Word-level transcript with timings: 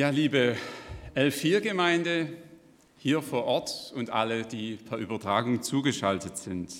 Ja, 0.00 0.08
liebe 0.08 0.56
L4-Gemeinde 1.14 2.32
hier 2.96 3.20
vor 3.20 3.44
Ort 3.44 3.92
und 3.94 4.08
alle, 4.08 4.46
die 4.46 4.76
per 4.76 4.96
Übertragung 4.96 5.60
zugeschaltet 5.60 6.38
sind. 6.38 6.72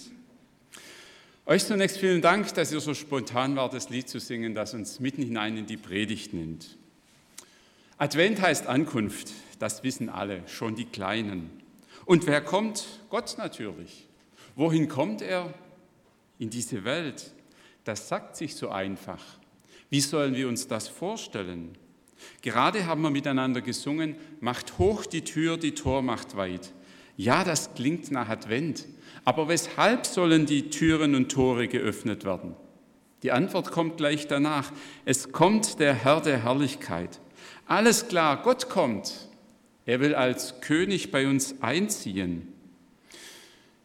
Euch 1.45 1.67
zunächst 1.67 1.98
vielen 1.98 2.22
Dank, 2.22 2.54
dass 2.54 2.72
ihr 2.72 2.80
so 2.80 2.95
spontan 2.95 3.56
wart, 3.56 3.75
das 3.75 3.91
Lied 3.91 4.09
zu 4.09 4.21
singen, 4.21 4.54
das 4.54 4.72
uns 4.72 5.01
mitten 5.01 5.22
hinein 5.22 5.59
in 5.59 5.67
die 5.67 5.77
Predigt 5.77 6.33
nimmt. 6.33 6.79
Advent 7.98 8.41
heißt 8.41 8.67
Ankunft, 8.67 9.32
das 9.58 9.84
wissen 9.84 10.08
alle, 10.08 10.42
schon 10.48 10.74
die 10.74 10.87
Kleinen. 10.87 11.50
Und 12.06 12.26
wer 12.26 12.40
kommt? 12.40 12.87
Gott 13.10 13.34
natürlich. 13.37 14.08
Wohin 14.56 14.88
kommt 14.88 15.21
er? 15.21 15.52
In 16.38 16.48
diese 16.48 16.84
Welt. 16.84 17.32
Das 17.84 18.09
sagt 18.09 18.37
sich 18.37 18.55
so 18.55 18.70
einfach. 18.70 19.23
Wie 19.91 20.00
sollen 20.00 20.34
wir 20.34 20.48
uns 20.48 20.68
das 20.68 20.88
vorstellen? 20.88 21.77
Gerade 22.42 22.87
haben 22.87 23.02
wir 23.02 23.10
miteinander 23.10 23.60
gesungen, 23.60 24.16
macht 24.41 24.78
hoch 24.78 25.06
die 25.06 25.23
Tür, 25.23 25.56
die 25.56 25.74
Tor 25.74 26.02
macht 26.02 26.37
weit. 26.37 26.73
Ja, 27.16 27.45
das 27.45 27.74
klingt 27.74 28.11
nach 28.11 28.28
Advent, 28.28 28.87
aber 29.24 29.48
weshalb 29.48 30.06
sollen 30.06 30.47
die 30.47 30.70
Türen 30.70 31.14
und 31.14 31.30
Tore 31.30 31.69
geöffnet 31.69 32.25
werden? 32.25 32.56
Die 33.23 33.33
Antwort 33.33 33.70
kommt 33.70 33.98
gleich 33.98 34.27
danach. 34.27 34.73
Es 35.05 35.30
kommt 35.30 35.78
der 35.78 35.92
Herr 35.92 36.20
der 36.20 36.42
Herrlichkeit. 36.42 37.20
Alles 37.66 38.09
klar, 38.09 38.42
Gott 38.42 38.70
kommt. 38.70 39.28
Er 39.84 40.00
will 40.00 40.14
als 40.14 40.61
König 40.61 41.11
bei 41.11 41.28
uns 41.28 41.61
einziehen. 41.61 42.48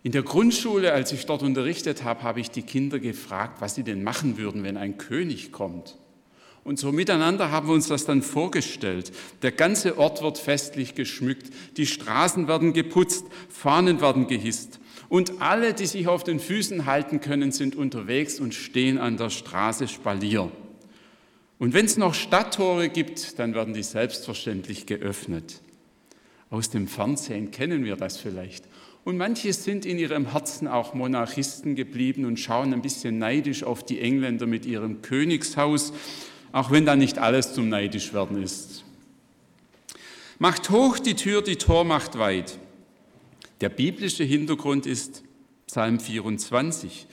In 0.04 0.12
der 0.12 0.24
Grundschule, 0.24 0.94
als 0.94 1.12
ich 1.12 1.26
dort 1.26 1.42
unterrichtet 1.42 2.04
habe, 2.04 2.24
habe 2.24 2.40
ich 2.40 2.52
die 2.52 2.62
Kinder 2.62 3.00
gefragt, 3.00 3.60
was 3.60 3.76
sie 3.76 3.84
denn 3.84 4.04
machen 4.04 4.38
würden, 4.38 4.64
wenn 4.64 4.78
ein 4.78 4.98
König 4.98 5.52
kommt. 5.52 5.98
Und 6.66 6.80
so 6.80 6.92
miteinander 6.92 7.52
haben 7.52 7.68
wir 7.68 7.76
uns 7.76 7.90
das 7.90 8.06
dann 8.06 8.24
vorgestellt. 8.24 9.12
Der 9.44 9.52
ganze 9.52 10.00
Ort 10.00 10.24
wird 10.24 10.40
festlich 10.40 10.96
geschmückt, 10.96 11.54
die 11.78 11.86
Straßen 11.86 12.48
werden 12.48 12.74
geputzt, 12.74 13.28
Fahnen 13.50 14.02
werden 14.02 14.26
gehisst. 14.26 14.80
Und 15.08 15.44
alle, 15.44 15.76
die 15.76 15.86
sich 15.86 16.08
auf 16.08 16.24
den 16.24 16.40
Füßen 16.40 16.88
halten 16.88 17.22
können, 17.22 17.52
sind 17.52 17.76
unterwegs 17.76 18.40
und 18.40 18.56
stehen 18.56 18.98
an 18.98 19.16
der 19.16 19.30
Straße 19.30 19.88
Spalier. 19.88 20.52
Und 21.60 21.76
wenn 21.76 21.86
es 21.86 21.98
noch 21.98 22.16
Stadttore 22.16 22.90
gibt, 22.90 23.38
dann 23.38 23.54
werden 23.54 23.76
die 23.76 23.84
selbstverständlich 23.84 24.88
geöffnet. 24.88 25.62
Aus 26.50 26.72
dem 26.72 26.88
Fernsehen 26.88 27.52
kennen 27.52 27.86
wir 27.86 27.96
das 27.96 28.18
vielleicht. 28.18 28.66
Und 29.04 29.18
manche 29.18 29.54
sind 29.54 29.86
in 29.86 30.00
ihrem 30.00 30.32
Herzen 30.32 30.68
auch 30.68 30.96
Monarchisten 30.96 31.76
geblieben 31.76 32.26
und 32.26 32.40
schauen 32.40 32.74
ein 32.74 32.82
bisschen 32.82 33.20
neidisch 33.20 33.64
auf 33.64 33.86
die 33.86 34.02
Engländer 34.02 34.48
mit 34.48 34.66
ihrem 34.66 35.04
Königshaus 35.04 35.94
auch 36.56 36.72
wenn 36.72 36.86
da 36.86 36.96
nicht 36.96 37.18
alles 37.18 37.54
zum 37.54 37.68
neidisch 37.68 38.14
werden 38.14 38.42
ist. 38.42 38.86
Macht 40.40 40.70
hoch 40.70 41.00
die 41.00 41.16
Tür, 41.16 41.42
die 41.42 41.58
Tor 41.58 41.84
macht 41.84 42.18
weit. 42.18 42.58
Der 43.60 43.68
biblische 43.68 44.24
Hintergrund 44.24 44.86
ist 44.86 45.22
Psalm 45.68 46.00
24. 46.00 47.08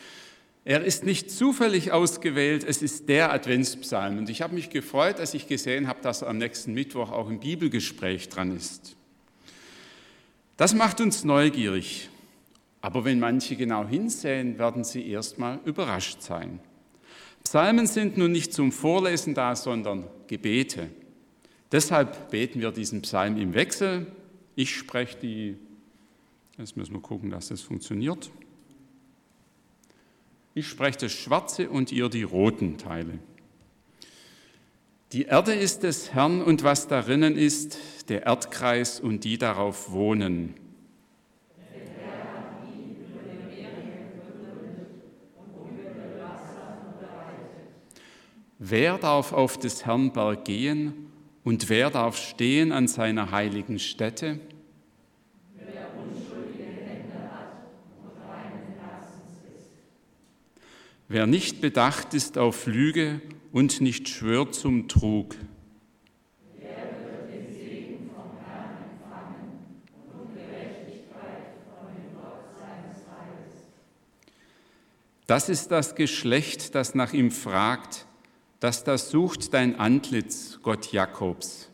Er 0.65 0.85
ist 0.85 1.03
nicht 1.03 1.29
zufällig 1.29 1.91
ausgewählt, 1.91 2.63
es 2.63 2.83
ist 2.83 3.09
der 3.09 3.33
Adventspsalm. 3.33 4.19
Und 4.19 4.31
ich 4.31 4.43
habe 4.43 4.55
mich 4.55 4.71
gefreut, 4.71 5.19
als 5.19 5.35
ich 5.35 5.49
gesehen 5.49 5.89
habe, 5.89 6.01
dass 6.03 6.23
er 6.23 6.29
am 6.29 6.39
nächsten 6.39 6.73
Mittwoch 6.73 7.11
auch 7.11 7.29
im 7.29 7.41
Bibelgespräch 7.41 8.29
dran 8.29 8.55
ist. 8.55 8.95
Das 10.57 10.73
macht 10.73 11.01
uns 11.01 11.25
neugierig. 11.25 12.11
Aber 12.81 13.05
wenn 13.05 13.19
manche 13.19 13.57
genau 13.57 13.89
hinsehen, 13.89 14.61
werden 14.61 14.85
sie 14.85 15.05
erstmal 15.09 15.59
überrascht 15.65 16.23
sein. 16.23 16.61
Psalmen 17.45 17.87
sind 17.87 18.17
nun 18.17 18.33
nicht 18.33 18.53
zum 18.53 18.73
Vorlesen 18.73 19.35
da, 19.35 19.57
sondern 19.57 20.05
Gebete. 20.27 20.89
Deshalb 21.71 22.31
beten 22.31 22.61
wir 22.61 22.71
diesen 22.71 23.03
Psalm 23.03 23.37
im 23.39 23.55
Wechsel. 23.55 24.07
Ich 24.55 24.75
spreche 24.75 25.19
die, 25.19 25.57
jetzt 26.59 26.77
müssen 26.77 26.95
wir 26.95 27.01
gucken, 27.01 27.31
dass 27.31 27.49
das 27.49 27.63
funktioniert. 27.63 28.31
Ich 30.55 30.69
spreche 30.69 30.99
das 30.99 31.13
schwarze 31.13 31.71
und 31.71 31.93
ihr 31.93 32.11
die 32.11 32.25
roten 32.25 32.77
Teile. 32.77 33.19
Die 35.13 35.25
Erde 35.25 35.55
ist 35.55 35.83
des 35.83 36.15
Herrn 36.15 36.43
und 36.43 36.63
was 36.63 36.89
darinnen 36.89 37.37
ist, 37.37 37.79
der 38.09 38.25
Erdkreis 38.27 39.01
und 39.01 39.25
die 39.25 39.39
darauf 39.39 39.93
wohnen. 39.93 40.55
Wer 48.65 48.97
darf 48.97 49.33
auf 49.33 49.59
des 49.59 49.87
Herrn 49.87 50.13
Berg 50.13 50.45
gehen 50.45 51.11
und 51.43 51.69
wer 51.69 51.91
darf 51.91 52.17
stehen 52.17 52.71
an 52.71 52.87
seiner 52.87 53.33
heiligen 53.33 53.81
Stätte? 53.81 54.39
Wer 55.57 55.91
unschuldige 55.99 56.63
Hände 56.63 57.29
hat 57.33 57.57
und 58.05 58.21
reinen 58.21 58.79
Herzens 58.79 59.33
ist. 59.59 59.73
Wer 61.09 61.27
nicht 61.27 61.61
bedacht 61.61 62.15
ist 62.15 62.39
auf 62.39 62.67
Lüge 62.67 63.21
und 63.51 63.81
nicht 63.81 64.09
schwört 64.09 64.55
zum 64.55 64.87
Trug. 64.87 65.35
Das 75.27 75.49
ist 75.49 75.73
das 75.73 75.97
Geschlecht, 75.97 76.77
das 76.77 76.95
nach 76.95 77.13
ihm 77.13 77.33
fragt 77.33 78.07
dass 78.63 78.85
das 78.85 79.11
sucht 79.11 79.55
dein 79.55 79.81
Antlitz, 79.81 80.61
Gott 80.63 80.93
Jakobs. 80.93 81.69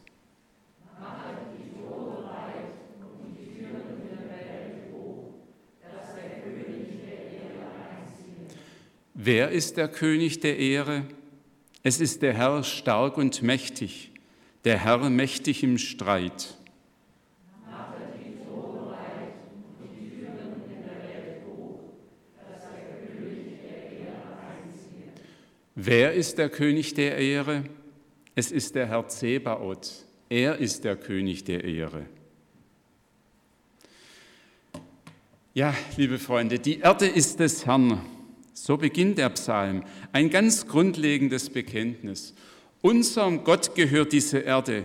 Wer 9.12 9.50
ist 9.50 9.76
der 9.76 9.88
König 9.88 10.40
der 10.40 10.58
Ehre? 10.58 11.04
Es 11.82 12.00
ist 12.00 12.22
der 12.22 12.32
Herr 12.32 12.64
stark 12.64 13.18
und 13.18 13.42
mächtig, 13.42 14.10
der 14.64 14.78
Herr 14.78 15.10
mächtig 15.10 15.62
im 15.62 15.76
Streit. 15.76 16.57
Wer 25.90 26.12
ist 26.12 26.36
der 26.36 26.50
König 26.50 26.92
der 26.92 27.16
Ehre? 27.16 27.64
Es 28.34 28.52
ist 28.52 28.74
der 28.74 28.88
Herr 28.88 29.08
Zebaoth. 29.08 30.04
Er 30.28 30.58
ist 30.58 30.84
der 30.84 30.96
König 30.96 31.44
der 31.44 31.64
Ehre. 31.64 32.04
Ja, 35.54 35.74
liebe 35.96 36.18
Freunde, 36.18 36.58
die 36.58 36.80
Erde 36.80 37.06
ist 37.06 37.40
des 37.40 37.64
Herrn. 37.64 38.02
So 38.52 38.76
beginnt 38.76 39.16
der 39.16 39.30
Psalm. 39.30 39.82
Ein 40.12 40.28
ganz 40.28 40.66
grundlegendes 40.66 41.48
Bekenntnis. 41.48 42.34
Unserem 42.82 43.42
Gott 43.42 43.74
gehört 43.74 44.12
diese 44.12 44.40
Erde 44.40 44.84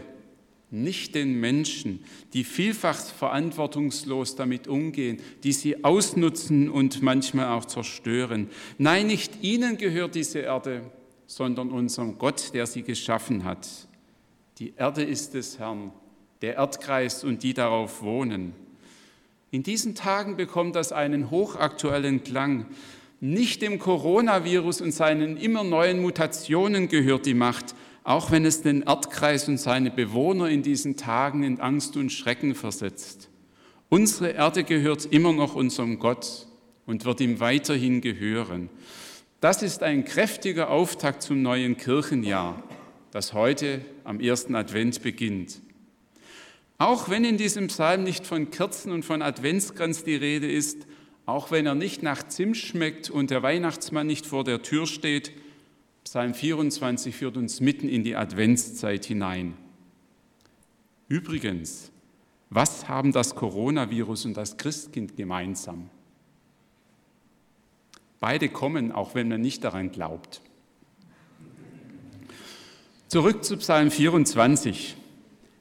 nicht 0.73 1.13
den 1.13 1.39
Menschen, 1.39 2.03
die 2.33 2.43
vielfach 2.43 2.97
verantwortungslos 2.97 4.35
damit 4.35 4.67
umgehen, 4.67 5.19
die 5.43 5.53
sie 5.53 5.83
ausnutzen 5.83 6.67
und 6.67 7.03
manchmal 7.03 7.47
auch 7.47 7.65
zerstören. 7.65 8.49
Nein, 8.79 9.07
nicht 9.07 9.43
ihnen 9.43 9.77
gehört 9.77 10.15
diese 10.15 10.39
Erde, 10.39 10.81
sondern 11.27 11.69
unserem 11.69 12.17
Gott, 12.17 12.53
der 12.53 12.65
sie 12.65 12.81
geschaffen 12.81 13.43
hat. 13.43 13.67
Die 14.57 14.73
Erde 14.75 15.03
ist 15.03 15.35
des 15.35 15.59
Herrn, 15.59 15.91
der 16.41 16.55
Erdkreis 16.55 17.23
und 17.23 17.43
die 17.43 17.53
darauf 17.53 18.01
wohnen. 18.01 18.53
In 19.51 19.61
diesen 19.61 19.93
Tagen 19.93 20.35
bekommt 20.35 20.75
das 20.75 20.91
einen 20.91 21.29
hochaktuellen 21.29 22.23
Klang. 22.23 22.65
Nicht 23.19 23.61
dem 23.61 23.77
Coronavirus 23.77 24.81
und 24.81 24.91
seinen 24.91 25.37
immer 25.37 25.63
neuen 25.63 26.01
Mutationen 26.01 26.87
gehört 26.87 27.27
die 27.27 27.35
Macht, 27.35 27.75
auch 28.03 28.31
wenn 28.31 28.45
es 28.45 28.61
den 28.61 28.81
Erdkreis 28.81 29.47
und 29.47 29.57
seine 29.57 29.91
Bewohner 29.91 30.49
in 30.49 30.61
diesen 30.61 30.97
Tagen 30.97 31.43
in 31.43 31.59
Angst 31.59 31.95
und 31.95 32.11
Schrecken 32.11 32.55
versetzt. 32.55 33.29
Unsere 33.89 34.31
Erde 34.31 34.63
gehört 34.63 35.05
immer 35.05 35.33
noch 35.33 35.55
unserem 35.55 35.99
Gott 35.99 36.47
und 36.85 37.05
wird 37.05 37.21
ihm 37.21 37.39
weiterhin 37.39 38.01
gehören. 38.01 38.69
Das 39.39 39.61
ist 39.61 39.83
ein 39.83 40.05
kräftiger 40.05 40.69
Auftakt 40.69 41.21
zum 41.21 41.41
neuen 41.41 41.77
Kirchenjahr, 41.77 42.61
das 43.11 43.33
heute 43.33 43.81
am 44.03 44.19
ersten 44.19 44.55
Advent 44.55 45.01
beginnt. 45.03 45.61
Auch 46.77 47.09
wenn 47.09 47.23
in 47.23 47.37
diesem 47.37 47.67
Psalm 47.67 48.03
nicht 48.03 48.25
von 48.25 48.49
Kerzen 48.49 48.91
und 48.91 49.05
von 49.05 49.21
Adventskranz 49.21 50.03
die 50.03 50.15
Rede 50.15 50.51
ist, 50.51 50.87
auch 51.25 51.51
wenn 51.51 51.65
er 51.65 51.75
nicht 51.75 52.03
nach 52.03 52.27
Zimt 52.27 52.57
schmeckt 52.57 53.09
und 53.09 53.31
der 53.31 53.43
Weihnachtsmann 53.43 54.07
nicht 54.07 54.25
vor 54.25 54.43
der 54.43 54.61
Tür 54.61 54.87
steht, 54.87 55.31
Psalm 56.03 56.33
24 56.33 57.15
führt 57.15 57.37
uns 57.37 57.61
mitten 57.61 57.87
in 57.87 58.03
die 58.03 58.15
Adventszeit 58.15 59.05
hinein. 59.05 59.53
Übrigens, 61.07 61.91
was 62.49 62.87
haben 62.87 63.11
das 63.11 63.35
Coronavirus 63.35 64.25
und 64.25 64.37
das 64.37 64.57
Christkind 64.57 65.15
gemeinsam? 65.15 65.89
Beide 68.19 68.49
kommen, 68.49 68.91
auch 68.91 69.15
wenn 69.15 69.27
man 69.27 69.41
nicht 69.41 69.63
daran 69.63 69.91
glaubt. 69.91 70.41
Zurück 73.07 73.43
zu 73.43 73.57
Psalm 73.57 73.91
24. 73.91 74.95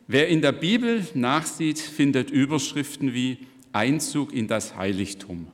Wer 0.06 0.28
in 0.28 0.42
der 0.42 0.52
Bibel 0.52 1.06
nachsieht, 1.14 1.78
findet 1.78 2.30
Überschriften 2.30 3.14
wie 3.14 3.38
Einzug 3.72 4.32
in 4.32 4.48
das 4.48 4.76
Heiligtum. 4.76 5.48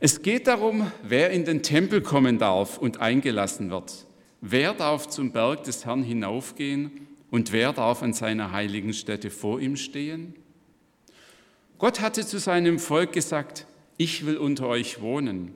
Es 0.00 0.22
geht 0.22 0.46
darum, 0.46 0.92
wer 1.02 1.30
in 1.30 1.44
den 1.44 1.62
Tempel 1.64 2.00
kommen 2.00 2.38
darf 2.38 2.78
und 2.78 3.00
eingelassen 3.00 3.70
wird. 3.70 4.06
Wer 4.40 4.72
darf 4.72 5.08
zum 5.08 5.32
Berg 5.32 5.64
des 5.64 5.86
Herrn 5.86 6.04
hinaufgehen 6.04 7.08
und 7.32 7.50
wer 7.50 7.72
darf 7.72 8.02
an 8.02 8.12
seiner 8.12 8.52
heiligen 8.52 8.92
Stätte 8.92 9.30
vor 9.30 9.60
ihm 9.60 9.74
stehen? 9.74 10.34
Gott 11.78 12.00
hatte 12.00 12.24
zu 12.24 12.38
seinem 12.38 12.78
Volk 12.78 13.12
gesagt, 13.12 13.66
ich 13.96 14.24
will 14.24 14.36
unter 14.36 14.68
euch 14.68 15.00
wohnen. 15.00 15.52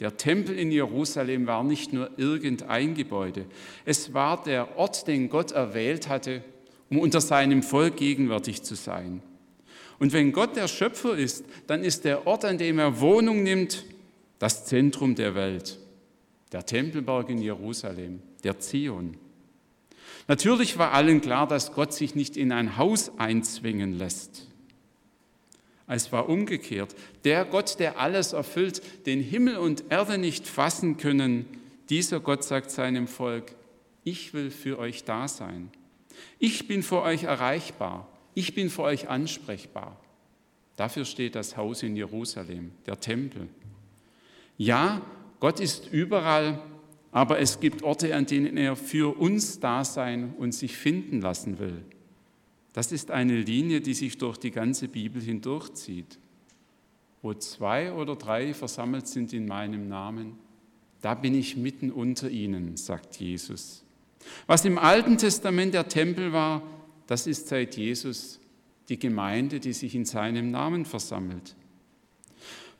Der 0.00 0.16
Tempel 0.16 0.58
in 0.58 0.72
Jerusalem 0.72 1.46
war 1.46 1.62
nicht 1.62 1.92
nur 1.92 2.10
irgendein 2.16 2.96
Gebäude, 2.96 3.46
es 3.84 4.12
war 4.12 4.42
der 4.42 4.76
Ort, 4.76 5.06
den 5.06 5.28
Gott 5.28 5.52
erwählt 5.52 6.08
hatte, 6.08 6.42
um 6.90 6.98
unter 6.98 7.20
seinem 7.20 7.62
Volk 7.62 7.96
gegenwärtig 7.96 8.64
zu 8.64 8.74
sein. 8.74 9.22
Und 9.98 10.12
wenn 10.12 10.32
Gott 10.32 10.56
der 10.56 10.68
Schöpfer 10.68 11.16
ist, 11.16 11.44
dann 11.66 11.84
ist 11.84 12.04
der 12.04 12.26
Ort, 12.26 12.44
an 12.44 12.58
dem 12.58 12.78
er 12.78 13.00
Wohnung 13.00 13.42
nimmt, 13.42 13.84
das 14.38 14.64
Zentrum 14.66 15.14
der 15.14 15.34
Welt, 15.34 15.78
der 16.52 16.66
Tempelberg 16.66 17.30
in 17.30 17.38
Jerusalem, 17.38 18.20
der 18.42 18.58
Zion. 18.58 19.16
Natürlich 20.26 20.78
war 20.78 20.92
allen 20.92 21.20
klar, 21.20 21.46
dass 21.46 21.72
Gott 21.72 21.92
sich 21.92 22.14
nicht 22.14 22.36
in 22.36 22.52
ein 22.52 22.76
Haus 22.76 23.12
einzwingen 23.18 23.96
lässt. 23.98 24.48
Es 25.86 26.12
war 26.12 26.28
umgekehrt. 26.28 26.94
Der 27.24 27.44
Gott, 27.44 27.78
der 27.78 27.98
alles 27.98 28.32
erfüllt, 28.32 28.82
den 29.06 29.20
Himmel 29.20 29.58
und 29.58 29.84
Erde 29.90 30.16
nicht 30.16 30.48
fassen 30.48 30.96
können, 30.96 31.44
dieser 31.90 32.20
Gott 32.20 32.42
sagt 32.42 32.70
seinem 32.70 33.06
Volk, 33.06 33.54
ich 34.02 34.32
will 34.32 34.50
für 34.50 34.78
euch 34.78 35.04
da 35.04 35.28
sein. 35.28 35.70
Ich 36.38 36.68
bin 36.68 36.82
für 36.82 37.02
euch 37.02 37.24
erreichbar. 37.24 38.08
Ich 38.34 38.54
bin 38.54 38.70
für 38.70 38.82
euch 38.82 39.08
ansprechbar. 39.08 40.00
Dafür 40.76 41.04
steht 41.04 41.36
das 41.36 41.56
Haus 41.56 41.82
in 41.82 41.96
Jerusalem, 41.96 42.72
der 42.86 42.98
Tempel. 42.98 43.48
Ja, 44.58 45.02
Gott 45.40 45.60
ist 45.60 45.92
überall, 45.92 46.60
aber 47.12 47.38
es 47.38 47.60
gibt 47.60 47.82
Orte, 47.82 48.14
an 48.14 48.26
denen 48.26 48.56
er 48.56 48.74
für 48.74 49.16
uns 49.18 49.60
da 49.60 49.84
sein 49.84 50.34
und 50.36 50.52
sich 50.52 50.76
finden 50.76 51.20
lassen 51.20 51.58
will. 51.58 51.84
Das 52.72 52.90
ist 52.90 53.12
eine 53.12 53.40
Linie, 53.40 53.80
die 53.80 53.94
sich 53.94 54.18
durch 54.18 54.36
die 54.36 54.50
ganze 54.50 54.88
Bibel 54.88 55.22
hindurchzieht. 55.22 56.18
Wo 57.22 57.32
zwei 57.34 57.92
oder 57.92 58.16
drei 58.16 58.52
versammelt 58.52 59.06
sind 59.06 59.32
in 59.32 59.46
meinem 59.46 59.88
Namen, 59.88 60.38
da 61.00 61.14
bin 61.14 61.34
ich 61.34 61.56
mitten 61.56 61.92
unter 61.92 62.28
ihnen, 62.28 62.76
sagt 62.76 63.16
Jesus. 63.16 63.84
Was 64.46 64.64
im 64.64 64.78
Alten 64.78 65.18
Testament 65.18 65.74
der 65.74 65.88
Tempel 65.88 66.32
war, 66.32 66.62
das 67.06 67.26
ist 67.26 67.48
seit 67.48 67.76
Jesus 67.76 68.40
die 68.88 68.98
Gemeinde, 68.98 69.60
die 69.60 69.72
sich 69.72 69.94
in 69.94 70.04
seinem 70.04 70.50
Namen 70.50 70.84
versammelt. 70.84 71.54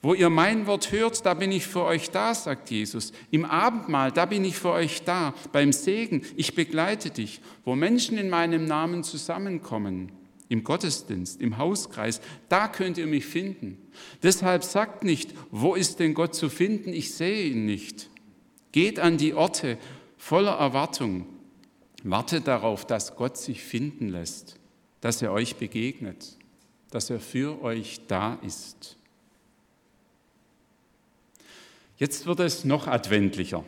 Wo 0.05 0.13
ihr 0.13 0.29
mein 0.29 0.67
Wort 0.67 0.93
hört, 0.93 1.25
da 1.25 1.33
bin 1.33 1.51
ich 1.51 1.67
für 1.67 1.83
euch 1.83 2.11
da, 2.11 2.35
sagt 2.35 2.71
Jesus. 2.71 3.15
Im 3.31 3.47
Abendmahl, 3.47 4.13
da 4.13 4.27
bin 4.27 4.45
ich 4.45 4.57
für 4.57 4.73
euch 4.73 5.03
da. 5.03 5.33
Beim 5.51 5.73
Segen, 5.73 6.21
ich 6.37 6.55
begleite 6.55 7.09
dich. 7.09 7.41
Wo 7.65 7.75
Menschen 7.75 8.19
in 8.19 8.29
meinem 8.29 8.67
Namen 8.67 9.03
zusammenkommen, 9.03 10.13
im 10.51 10.63
Gottesdienst, 10.63 11.41
im 11.41 11.57
Hauskreis, 11.57 12.21
da 12.51 12.69
könnt 12.69 12.99
ihr 12.99 13.07
mich 13.07 13.25
finden. 13.25 13.79
Deshalb 14.23 14.63
sagt 14.63 15.05
nicht, 15.05 15.33
wo 15.51 15.75
ist 15.75 16.01
denn 16.01 16.13
Gott 16.13 16.35
zu 16.35 16.51
finden? 16.51 16.93
Ich 16.93 17.15
sehe 17.15 17.47
ihn 17.47 17.65
nicht. 17.65 18.11
Geht 18.73 19.01
an 19.01 19.17
die 19.17 19.33
Orte 19.33 19.79
voller 20.19 20.59
Erwartung. 20.59 21.25
Wartet 22.05 22.47
darauf, 22.47 22.87
dass 22.87 23.17
Gott 23.17 23.37
sich 23.37 23.63
finden 23.63 24.09
lässt 24.09 24.61
dass 25.05 25.21
er 25.21 25.33
euch 25.33 25.57
begegnet, 25.57 26.39
dass 26.91 27.11
er 27.11 27.21
für 27.21 27.61
euch 27.63 28.01
da 28.09 28.39
ist. 28.41 28.97
Jetzt 31.99 32.25
wird 32.25 32.41
es 32.41 32.65
noch 32.65 32.87
adventlicher. 32.87 33.65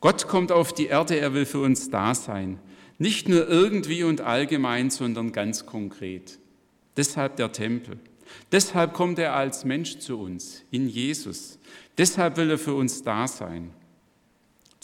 Gott 0.00 0.28
kommt 0.28 0.52
auf 0.52 0.74
die 0.74 0.88
Erde, 0.88 1.18
er 1.18 1.32
will 1.32 1.46
für 1.46 1.60
uns 1.60 1.88
da 1.88 2.14
sein. 2.14 2.60
Nicht 2.98 3.30
nur 3.30 3.48
irgendwie 3.48 4.02
und 4.02 4.20
allgemein, 4.20 4.90
sondern 4.90 5.32
ganz 5.32 5.64
konkret. 5.64 6.38
Deshalb 6.98 7.36
der 7.36 7.52
Tempel. 7.52 7.98
Deshalb 8.52 8.92
kommt 8.92 9.18
er 9.18 9.34
als 9.34 9.64
Mensch 9.64 10.00
zu 10.00 10.20
uns, 10.20 10.64
in 10.70 10.86
Jesus. 10.86 11.58
Deshalb 11.96 12.36
will 12.36 12.50
er 12.50 12.58
für 12.58 12.74
uns 12.74 13.02
da 13.02 13.26
sein. 13.26 13.70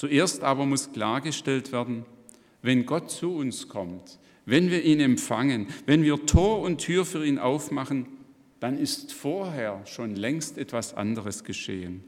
Zuerst 0.00 0.44
aber 0.44 0.64
muss 0.64 0.92
klargestellt 0.92 1.72
werden, 1.72 2.06
wenn 2.62 2.86
Gott 2.86 3.10
zu 3.10 3.36
uns 3.36 3.68
kommt, 3.68 4.18
wenn 4.46 4.70
wir 4.70 4.82
ihn 4.82 4.98
empfangen, 4.98 5.66
wenn 5.84 6.02
wir 6.02 6.24
Tor 6.24 6.62
und 6.62 6.78
Tür 6.78 7.04
für 7.04 7.22
ihn 7.22 7.38
aufmachen, 7.38 8.06
dann 8.60 8.78
ist 8.78 9.12
vorher 9.12 9.82
schon 9.84 10.16
längst 10.16 10.56
etwas 10.56 10.94
anderes 10.94 11.44
geschehen. 11.44 12.02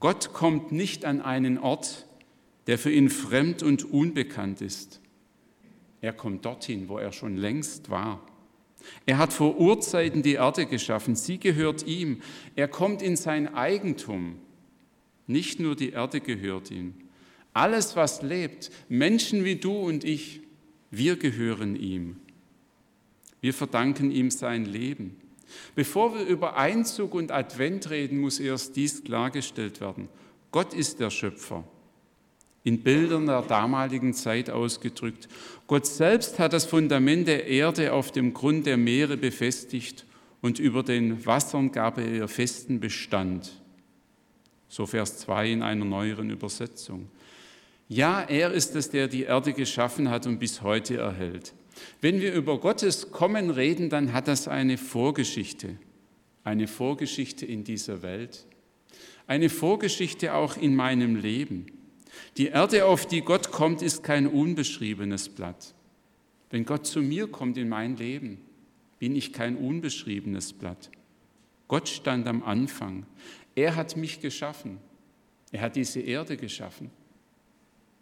Gott 0.00 0.34
kommt 0.34 0.70
nicht 0.70 1.06
an 1.06 1.22
einen 1.22 1.56
Ort, 1.56 2.06
der 2.66 2.76
für 2.76 2.92
ihn 2.92 3.08
fremd 3.08 3.62
und 3.62 3.90
unbekannt 3.90 4.60
ist. 4.60 5.00
Er 6.02 6.12
kommt 6.12 6.44
dorthin, 6.44 6.90
wo 6.90 6.98
er 6.98 7.12
schon 7.12 7.38
längst 7.38 7.88
war. 7.88 8.20
Er 9.06 9.16
hat 9.16 9.32
vor 9.32 9.58
Urzeiten 9.58 10.22
die 10.22 10.34
Erde 10.34 10.66
geschaffen, 10.66 11.16
sie 11.16 11.38
gehört 11.38 11.86
ihm. 11.86 12.20
Er 12.54 12.68
kommt 12.68 13.00
in 13.00 13.16
sein 13.16 13.54
Eigentum. 13.54 14.40
Nicht 15.28 15.60
nur 15.60 15.76
die 15.76 15.90
Erde 15.90 16.20
gehört 16.20 16.72
ihm. 16.72 16.94
Alles, 17.52 17.94
was 17.94 18.22
lebt, 18.22 18.70
Menschen 18.88 19.44
wie 19.44 19.56
du 19.56 19.72
und 19.72 20.02
ich, 20.02 20.40
wir 20.90 21.16
gehören 21.16 21.76
ihm. 21.76 22.16
Wir 23.40 23.54
verdanken 23.54 24.10
ihm 24.10 24.30
sein 24.30 24.64
Leben. 24.64 25.16
Bevor 25.74 26.14
wir 26.14 26.26
über 26.26 26.56
Einzug 26.56 27.14
und 27.14 27.30
Advent 27.30 27.90
reden, 27.90 28.18
muss 28.20 28.40
erst 28.40 28.76
dies 28.76 29.04
klargestellt 29.04 29.80
werden. 29.80 30.08
Gott 30.50 30.74
ist 30.74 30.98
der 30.98 31.10
Schöpfer. 31.10 31.62
In 32.64 32.82
Bildern 32.82 33.26
der 33.26 33.42
damaligen 33.42 34.14
Zeit 34.14 34.50
ausgedrückt. 34.50 35.28
Gott 35.66 35.86
selbst 35.86 36.38
hat 36.38 36.52
das 36.54 36.64
Fundament 36.64 37.28
der 37.28 37.46
Erde 37.46 37.92
auf 37.92 38.12
dem 38.12 38.34
Grund 38.34 38.66
der 38.66 38.76
Meere 38.76 39.16
befestigt 39.16 40.06
und 40.40 40.58
über 40.58 40.82
den 40.82 41.24
Wassern 41.26 41.70
gab 41.70 41.98
er 41.98 42.08
ihr 42.08 42.28
festen 42.28 42.80
Bestand. 42.80 43.52
So 44.68 44.86
Vers 44.86 45.18
2 45.18 45.52
in 45.52 45.62
einer 45.62 45.84
neueren 45.84 46.30
Übersetzung. 46.30 47.08
Ja, 47.88 48.20
er 48.22 48.52
ist 48.52 48.76
es, 48.76 48.90
der 48.90 49.08
die 49.08 49.22
Erde 49.22 49.54
geschaffen 49.54 50.10
hat 50.10 50.26
und 50.26 50.38
bis 50.38 50.62
heute 50.62 50.98
erhält. 50.98 51.54
Wenn 52.00 52.20
wir 52.20 52.34
über 52.34 52.58
Gottes 52.58 53.10
Kommen 53.10 53.50
reden, 53.50 53.88
dann 53.88 54.12
hat 54.12 54.28
das 54.28 54.46
eine 54.46 54.76
Vorgeschichte, 54.76 55.76
eine 56.44 56.66
Vorgeschichte 56.66 57.46
in 57.46 57.64
dieser 57.64 58.02
Welt, 58.02 58.44
eine 59.26 59.48
Vorgeschichte 59.48 60.34
auch 60.34 60.56
in 60.56 60.74
meinem 60.74 61.16
Leben. 61.16 61.66
Die 62.36 62.46
Erde, 62.46 62.86
auf 62.86 63.06
die 63.06 63.22
Gott 63.22 63.52
kommt, 63.52 63.80
ist 63.80 64.02
kein 64.02 64.26
unbeschriebenes 64.26 65.28
Blatt. 65.28 65.74
Wenn 66.50 66.64
Gott 66.64 66.86
zu 66.86 67.00
mir 67.00 67.26
kommt 67.28 67.56
in 67.56 67.68
mein 67.68 67.96
Leben, 67.96 68.38
bin 68.98 69.14
ich 69.14 69.32
kein 69.32 69.56
unbeschriebenes 69.56 70.52
Blatt. 70.52 70.90
Gott 71.68 71.88
stand 71.88 72.26
am 72.26 72.42
Anfang. 72.42 73.04
Er 73.58 73.74
hat 73.74 73.96
mich 73.96 74.20
geschaffen. 74.20 74.78
Er 75.50 75.62
hat 75.62 75.74
diese 75.74 75.98
Erde 75.98 76.36
geschaffen. 76.36 76.92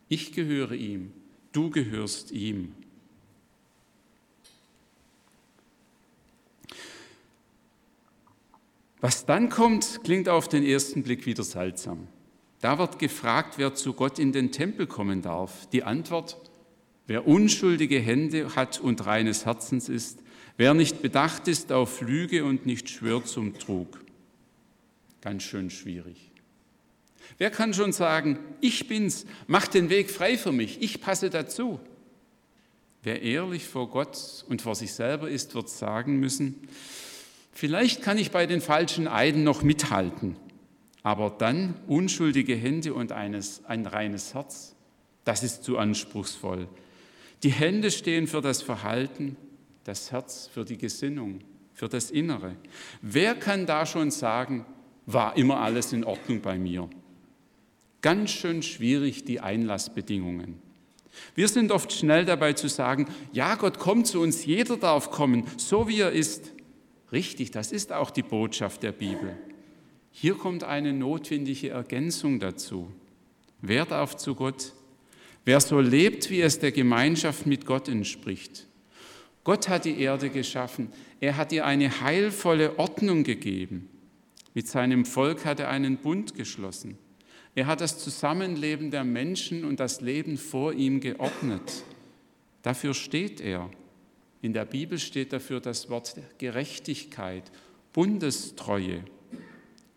Ich 0.06 0.34
gehöre 0.34 0.72
ihm, 0.72 1.14
du 1.52 1.70
gehörst 1.70 2.30
ihm. 2.30 2.74
Was 9.00 9.24
dann 9.24 9.48
kommt, 9.48 10.00
klingt 10.04 10.28
auf 10.28 10.46
den 10.46 10.62
ersten 10.62 11.02
Blick 11.02 11.24
wieder 11.24 11.42
seltsam. 11.42 12.06
Da 12.60 12.78
wird 12.78 12.98
gefragt, 12.98 13.54
wer 13.56 13.74
zu 13.74 13.94
Gott 13.94 14.18
in 14.18 14.32
den 14.32 14.52
Tempel 14.52 14.86
kommen 14.86 15.22
darf. 15.22 15.66
Die 15.70 15.84
Antwort, 15.84 16.36
wer 17.06 17.26
unschuldige 17.26 17.98
Hände 17.98 18.54
hat 18.56 18.78
und 18.78 19.06
reines 19.06 19.46
Herzens 19.46 19.88
ist, 19.88 20.18
wer 20.58 20.74
nicht 20.74 21.00
bedacht 21.00 21.48
ist 21.48 21.72
auf 21.72 22.02
Lüge 22.02 22.44
und 22.44 22.66
nicht 22.66 22.90
schwört 22.90 23.26
zum 23.26 23.58
Trug. 23.58 24.05
Ganz 25.20 25.42
schön 25.42 25.70
schwierig. 25.70 26.30
Wer 27.38 27.50
kann 27.50 27.74
schon 27.74 27.92
sagen, 27.92 28.38
ich 28.60 28.88
bin's, 28.88 29.26
mach 29.46 29.66
den 29.66 29.90
Weg 29.90 30.10
frei 30.10 30.38
für 30.38 30.52
mich, 30.52 30.80
ich 30.80 31.00
passe 31.00 31.30
dazu? 31.30 31.80
Wer 33.02 33.22
ehrlich 33.22 33.66
vor 33.66 33.88
Gott 33.90 34.44
und 34.48 34.62
vor 34.62 34.74
sich 34.74 34.92
selber 34.92 35.28
ist, 35.28 35.54
wird 35.54 35.68
sagen 35.68 36.18
müssen, 36.18 36.68
vielleicht 37.52 38.02
kann 38.02 38.18
ich 38.18 38.30
bei 38.30 38.46
den 38.46 38.60
falschen 38.60 39.06
Eiden 39.06 39.44
noch 39.44 39.62
mithalten, 39.62 40.36
aber 41.02 41.30
dann 41.30 41.74
unschuldige 41.86 42.54
Hände 42.54 42.94
und 42.94 43.12
eines, 43.12 43.64
ein 43.64 43.86
reines 43.86 44.34
Herz, 44.34 44.74
das 45.24 45.42
ist 45.42 45.64
zu 45.64 45.78
anspruchsvoll. 45.78 46.68
Die 47.42 47.50
Hände 47.50 47.90
stehen 47.90 48.26
für 48.26 48.40
das 48.40 48.62
Verhalten, 48.62 49.36
das 49.84 50.10
Herz 50.10 50.48
für 50.52 50.64
die 50.64 50.78
Gesinnung, 50.78 51.40
für 51.74 51.88
das 51.88 52.10
Innere. 52.10 52.56
Wer 53.02 53.34
kann 53.34 53.66
da 53.66 53.86
schon 53.86 54.10
sagen, 54.10 54.64
war 55.06 55.36
immer 55.36 55.60
alles 55.60 55.92
in 55.92 56.04
Ordnung 56.04 56.40
bei 56.40 56.58
mir? 56.58 56.88
Ganz 58.02 58.30
schön 58.30 58.62
schwierig 58.62 59.24
die 59.24 59.40
Einlassbedingungen. 59.40 60.60
Wir 61.34 61.48
sind 61.48 61.72
oft 61.72 61.92
schnell 61.92 62.24
dabei 62.24 62.52
zu 62.52 62.68
sagen, 62.68 63.06
ja, 63.32 63.54
Gott 63.54 63.78
kommt 63.78 64.06
zu 64.06 64.20
uns, 64.20 64.44
jeder 64.44 64.76
darf 64.76 65.10
kommen, 65.10 65.44
so 65.56 65.88
wie 65.88 66.00
er 66.00 66.12
ist. 66.12 66.52
Richtig, 67.12 67.52
das 67.52 67.72
ist 67.72 67.92
auch 67.92 68.10
die 68.10 68.22
Botschaft 68.22 68.82
der 68.82 68.92
Bibel. 68.92 69.36
Hier 70.10 70.34
kommt 70.34 70.64
eine 70.64 70.92
notwendige 70.92 71.70
Ergänzung 71.70 72.40
dazu. 72.40 72.90
Wer 73.60 73.86
darf 73.86 74.16
zu 74.16 74.34
Gott? 74.34 74.72
Wer 75.44 75.60
so 75.60 75.80
lebt, 75.80 76.30
wie 76.30 76.40
es 76.40 76.58
der 76.58 76.72
Gemeinschaft 76.72 77.46
mit 77.46 77.66
Gott 77.66 77.88
entspricht. 77.88 78.66
Gott 79.44 79.68
hat 79.68 79.84
die 79.84 80.00
Erde 80.00 80.28
geschaffen. 80.28 80.88
Er 81.20 81.36
hat 81.36 81.52
ihr 81.52 81.64
eine 81.64 82.00
heilvolle 82.00 82.78
Ordnung 82.78 83.22
gegeben. 83.22 83.88
Mit 84.56 84.68
seinem 84.68 85.04
Volk 85.04 85.44
hat 85.44 85.60
er 85.60 85.68
einen 85.68 85.98
Bund 85.98 86.34
geschlossen. 86.34 86.96
Er 87.54 87.66
hat 87.66 87.82
das 87.82 87.98
Zusammenleben 87.98 88.90
der 88.90 89.04
Menschen 89.04 89.66
und 89.66 89.80
das 89.80 90.00
Leben 90.00 90.38
vor 90.38 90.72
ihm 90.72 91.00
geordnet. 91.00 91.84
Dafür 92.62 92.94
steht 92.94 93.42
er. 93.42 93.70
In 94.40 94.54
der 94.54 94.64
Bibel 94.64 94.98
steht 94.98 95.34
dafür 95.34 95.60
das 95.60 95.90
Wort 95.90 96.16
Gerechtigkeit, 96.38 97.52
Bundestreue. 97.92 99.04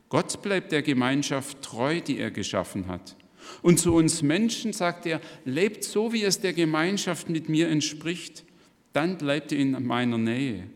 Gott 0.10 0.42
bleibt 0.42 0.74
der 0.74 0.82
Gemeinschaft 0.82 1.62
treu, 1.62 2.02
die 2.02 2.18
er 2.18 2.30
geschaffen 2.30 2.88
hat. 2.90 3.16
Und 3.62 3.80
zu 3.80 3.94
uns 3.94 4.22
Menschen 4.22 4.74
sagt 4.74 5.06
er, 5.06 5.22
lebt 5.46 5.86
so, 5.86 6.12
wie 6.12 6.24
es 6.24 6.42
der 6.42 6.52
Gemeinschaft 6.52 7.30
mit 7.30 7.48
mir 7.48 7.70
entspricht, 7.70 8.44
dann 8.92 9.18
bleibt 9.18 9.54
ihr 9.54 9.60
in 9.60 9.86
meiner 9.88 10.18
Nähe, 10.18 10.70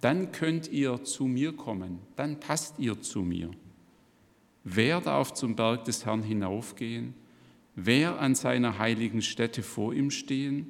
dann 0.00 0.32
könnt 0.32 0.68
ihr 0.68 1.04
zu 1.04 1.26
mir 1.26 1.52
kommen, 1.52 1.98
dann 2.16 2.40
passt 2.40 2.78
ihr 2.78 3.00
zu 3.00 3.22
mir. 3.22 3.50
Wer 4.64 5.00
darf 5.00 5.34
zum 5.34 5.56
Berg 5.56 5.84
des 5.84 6.04
Herrn 6.04 6.22
hinaufgehen? 6.22 7.14
Wer 7.74 8.20
an 8.20 8.34
seiner 8.34 8.78
heiligen 8.78 9.22
Stätte 9.22 9.62
vor 9.62 9.94
ihm 9.94 10.10
stehen? 10.10 10.66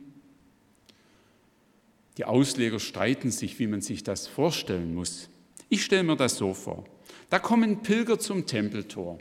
Die 2.17 2.25
Ausleger 2.25 2.81
streiten 2.81 3.31
sich, 3.31 3.59
wie 3.59 3.67
man 3.67 3.81
sich 3.81 4.03
das 4.03 4.27
vorstellen 4.27 4.95
muss. 4.95 5.31
Ich 5.69 5.85
stelle 5.85 6.03
mir 6.03 6.17
das 6.17 6.37
so 6.37 6.55
vor. 6.55 6.85
Da 7.31 7.39
kommen 7.39 7.83
Pilger 7.83 8.19
zum 8.19 8.47
Tempeltor. 8.47 9.19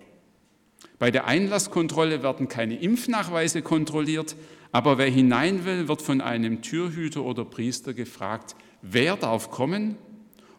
Bei 1.00 1.12
der 1.12 1.26
Einlasskontrolle 1.28 2.24
werden 2.24 2.48
keine 2.48 2.80
Impfnachweise 2.80 3.62
kontrolliert, 3.62 4.36
aber 4.72 4.98
wer 4.98 5.10
hinein 5.10 5.66
will, 5.66 5.88
wird 5.88 6.02
von 6.02 6.22
einem 6.22 6.62
Türhüter 6.62 7.24
oder 7.24 7.46
Priester 7.46 7.94
gefragt, 7.94 8.56
wer 8.82 9.18
darf 9.18 9.50
kommen? 9.52 9.98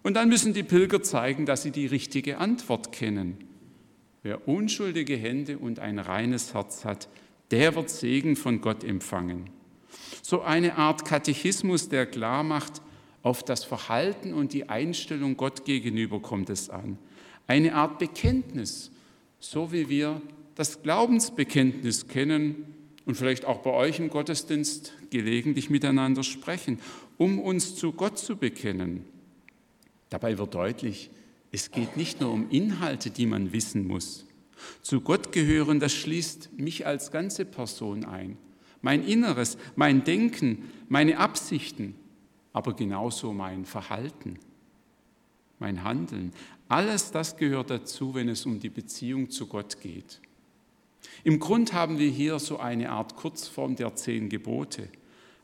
Und 0.03 0.15
dann 0.15 0.29
müssen 0.29 0.55
die 0.55 0.63
Pilger 0.63 1.03
zeigen, 1.03 1.47
dass 1.47 1.63
sie 1.63 1.71
die 1.71 1.87
richtige 1.87 2.39
Antwort 2.39 2.93
kennen. 2.93 3.39
Wer 4.23 4.49
unschuldige 4.49 5.17
Hände 5.17 5.59
und 5.59 5.79
ein 5.79 5.99
reines 5.99 6.55
Herz 6.55 6.85
hat, 6.85 7.09
der 7.51 7.75
wird 7.75 7.91
Segen 7.91 8.37
von 8.37 8.61
Gott 8.61 8.85
empfangen. 8.85 9.51
So 10.23 10.43
eine 10.43 10.77
Art 10.77 11.05
Katechismus, 11.05 11.89
der 11.89 12.07
klar 12.07 12.43
macht, 12.43 12.83
auf 13.23 13.43
das 13.43 13.65
Verhalten 13.65 14.33
und 14.33 14.53
die 14.53 14.69
Einstellung 14.69 15.37
Gott 15.37 15.65
gegenüber 15.65 16.21
kommt 16.21 16.51
es 16.51 16.71
an. 16.71 16.99
Eine 17.47 17.75
Art 17.75 17.99
Bekenntnis, 17.99 18.91
so 19.41 19.73
wie 19.73 19.89
wir 19.89 20.21
das 20.55 20.83
Glaubensbekenntnis 20.83 22.09
kennen 22.09 22.78
und 23.09 23.15
vielleicht 23.15 23.47
auch 23.47 23.61
bei 23.61 23.71
euch 23.71 23.99
im 24.01 24.11
Gottesdienst 24.11 24.93
gelegentlich 25.09 25.71
miteinander 25.71 26.23
sprechen, 26.23 26.79
um 27.17 27.39
uns 27.39 27.75
zu 27.75 27.93
Gott 27.93 28.19
zu 28.19 28.37
bekennen. 28.37 29.03
Dabei 30.11 30.37
wird 30.37 30.55
deutlich, 30.55 31.09
es 31.51 31.71
geht 31.71 31.97
nicht 31.97 32.21
nur 32.21 32.31
um 32.31 32.51
Inhalte, 32.51 33.09
die 33.09 33.25
man 33.25 33.55
wissen 33.55 33.87
muss. 33.87 34.27
Zu 34.83 35.01
Gott 35.01 35.33
gehören, 35.33 35.81
das 35.81 35.95
schließt 35.95 36.51
mich 36.59 36.87
als 36.87 37.11
ganze 37.11 37.47
Person 37.47 38.05
ein. 38.05 38.37
Mein 38.83 39.03
Inneres, 39.03 39.57
mein 39.75 40.05
Denken, 40.05 40.65
meine 40.91 41.17
Absichten, 41.17 41.95
aber 42.53 42.77
genauso 42.77 43.33
mein 43.33 43.65
Verhalten, 43.65 44.39
mein 45.59 45.83
Handeln. 45.83 46.35
Alles 46.69 47.11
das 47.11 47.39
gehört 47.39 47.71
dazu, 47.71 48.15
wenn 48.15 48.29
es 48.29 48.45
um 48.45 48.61
die 48.61 48.69
Beziehung 48.69 49.31
zu 49.31 49.47
Gott 49.47 49.81
geht. 49.81 50.21
Im 51.29 51.41
Grund 51.41 51.75
haben 51.75 51.99
wir 51.99 52.09
hier 52.09 52.39
so 52.39 52.59
eine 52.59 52.89
Art 52.89 53.15
Kurzform 53.15 53.77
der 53.77 53.95
zehn 53.95 54.31
Gebote. 54.31 54.89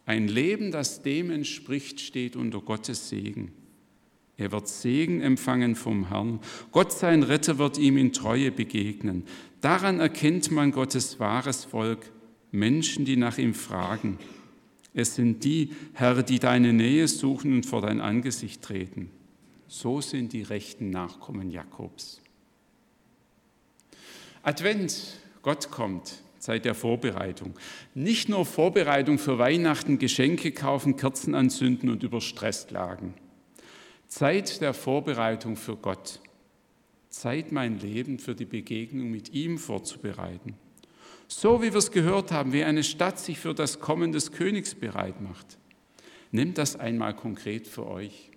Ein 0.06 0.28
Leben, 0.28 0.70
das 0.70 1.02
dem 1.02 1.30
entspricht, 1.30 2.00
steht 2.00 2.36
unter 2.36 2.62
Gottes 2.62 3.10
Segen. 3.10 3.52
Er 4.38 4.50
wird 4.50 4.66
Segen 4.66 5.20
empfangen 5.20 5.76
vom 5.76 6.08
Herrn. 6.08 6.40
Gott, 6.72 6.90
sein 6.90 7.22
Retter, 7.22 7.58
wird 7.58 7.76
ihm 7.76 7.98
in 7.98 8.14
Treue 8.14 8.50
begegnen. 8.50 9.24
Daran 9.60 10.00
erkennt 10.00 10.50
man 10.50 10.72
Gottes 10.72 11.20
wahres 11.20 11.66
Volk, 11.66 12.10
Menschen, 12.50 13.04
die 13.04 13.16
nach 13.16 13.36
ihm 13.36 13.52
fragen. 13.52 14.18
Es 14.94 15.16
sind 15.16 15.44
die, 15.44 15.72
Herr, 15.92 16.22
die 16.22 16.38
deine 16.38 16.72
Nähe 16.72 17.08
suchen 17.08 17.52
und 17.52 17.66
vor 17.66 17.82
dein 17.82 18.00
Angesicht 18.00 18.62
treten. 18.62 19.10
So 19.68 20.00
sind 20.00 20.32
die 20.32 20.44
rechten 20.44 20.88
Nachkommen 20.88 21.50
Jakobs. 21.50 22.22
Advent, 24.42 25.20
Gott 25.44 25.70
kommt, 25.70 26.22
Zeit 26.38 26.64
der 26.64 26.74
Vorbereitung. 26.74 27.52
Nicht 27.92 28.30
nur 28.30 28.46
Vorbereitung 28.46 29.18
für 29.18 29.38
Weihnachten, 29.38 29.98
Geschenke 29.98 30.52
kaufen, 30.52 30.96
Kerzen 30.96 31.34
anzünden 31.34 31.90
und 31.90 32.02
über 32.02 32.22
Stress 32.22 32.66
klagen. 32.66 33.12
Zeit 34.08 34.62
der 34.62 34.72
Vorbereitung 34.72 35.56
für 35.56 35.76
Gott. 35.76 36.20
Zeit, 37.10 37.52
mein 37.52 37.78
Leben 37.78 38.18
für 38.18 38.34
die 38.34 38.46
Begegnung 38.46 39.10
mit 39.10 39.34
ihm 39.34 39.58
vorzubereiten. 39.58 40.54
So 41.28 41.60
wie 41.60 41.72
wir 41.72 41.78
es 41.78 41.92
gehört 41.92 42.32
haben, 42.32 42.54
wie 42.54 42.64
eine 42.64 42.82
Stadt 42.82 43.18
sich 43.18 43.38
für 43.38 43.52
das 43.52 43.80
Kommen 43.80 44.12
des 44.12 44.32
Königs 44.32 44.74
bereit 44.74 45.20
macht. 45.20 45.58
Nehmt 46.30 46.56
das 46.56 46.76
einmal 46.76 47.14
konkret 47.14 47.66
für 47.66 47.86
euch. 47.86 48.30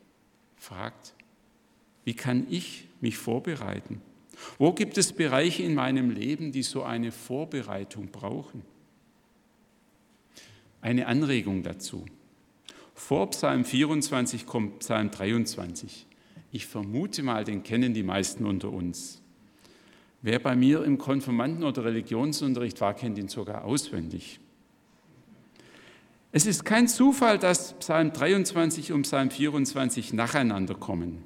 Fragt, 0.58 1.14
wie 2.04 2.16
kann 2.16 2.48
ich 2.50 2.90
mich 3.00 3.18
vorbereiten? 3.18 4.02
Wo 4.58 4.74
gibt 4.74 4.98
es 4.98 5.14
Bereiche 5.14 5.64
in 5.64 5.76
meinem 5.76 6.10
Leben, 6.10 6.52
die 6.52 6.64
so 6.64 6.84
eine 6.84 7.12
Vorbereitung 7.12 8.08
brauchen? 8.08 8.62
Eine 10.82 11.08
Anregung 11.08 11.64
dazu. 11.64 12.06
Vor 12.94 13.30
Psalm 13.32 13.66
24 13.66 14.46
kommt 14.46 14.80
Psalm 14.80 15.12
23. 15.12 16.08
Ich 16.52 16.66
vermute 16.66 17.24
mal, 17.24 17.44
den 17.44 17.64
kennen 17.64 17.94
die 17.94 18.04
meisten 18.04 18.46
unter 18.46 18.72
uns. 18.72 19.22
Wer 20.22 20.40
bei 20.40 20.56
mir 20.56 20.84
im 20.84 20.98
Konfirmanden- 20.98 21.64
oder 21.64 21.86
Religionsunterricht 21.86 22.82
war, 22.82 22.94
kennt 22.94 23.18
ihn 23.18 23.28
sogar 23.28 23.64
auswendig. 23.66 24.40
Es 26.32 26.46
ist 26.46 26.66
kein 26.66 26.88
Zufall, 26.88 27.38
dass 27.38 27.74
Psalm 27.80 28.14
23 28.14 28.92
und 28.92 29.04
Psalm 29.04 29.30
24 29.30 30.14
nacheinander 30.14 30.76
kommen. 30.76 31.24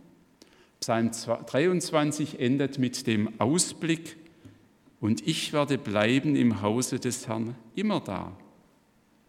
Psalm 0.82 1.12
23 1.12 2.40
endet 2.40 2.80
mit 2.80 3.06
dem 3.06 3.40
Ausblick, 3.40 4.18
und 5.00 5.28
ich 5.28 5.54
werde 5.54 5.78
bleiben 5.78 6.36
im 6.36 6.64
Hause 6.64 7.00
des 7.00 7.28
Herrn 7.28 7.56
immer 7.76 8.00
da. 8.00 8.36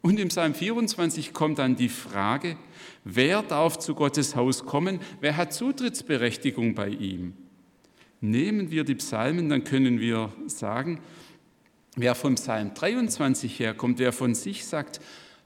Und 0.01 0.19
im 0.19 0.29
Psalm 0.29 0.55
24 0.55 1.35
kommt 1.35 1.59
dann 1.59 1.77
die 1.77 1.91
Frage, 1.91 2.57
wer 3.05 3.43
darf 3.43 3.79
zu 3.79 3.95
Gottes 3.95 4.35
Haus 4.35 4.65
kommen, 4.65 4.99
wer 5.21 5.37
hat 5.37 5.53
Zutrittsberechtigung 5.53 6.75
bei 6.75 6.89
ihm? 6.89 7.35
Nehmen 8.23 8.71
wir 8.71 8.85
die 8.85 8.95
Psalmen, 8.95 9.51
dann 9.51 9.63
können 9.63 10.01
wir 10.01 10.33
sagen, 10.47 11.01
wer 11.97 12.15
vom 12.15 12.37
Psalm 12.37 12.73
23 12.73 13.59
herkommt, 13.59 13.99
wer 13.99 14.15
von 14.15 14.35
sich 14.35 14.65
sagt, 14.65 15.03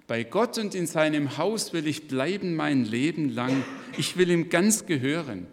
bei 0.07 0.23
Gott 0.23 0.57
und 0.59 0.77
in 0.77 0.87
seinem 0.87 1.37
Haus 1.37 1.73
will 1.73 1.89
ich 1.89 2.07
bleiben 2.07 2.55
mein 2.55 2.85
Leben 2.85 3.29
lang, 3.29 3.65
ich 3.99 4.17
will 4.17 4.31
ihm 4.31 4.51
ganz 4.51 4.87
gehören. 4.87 5.49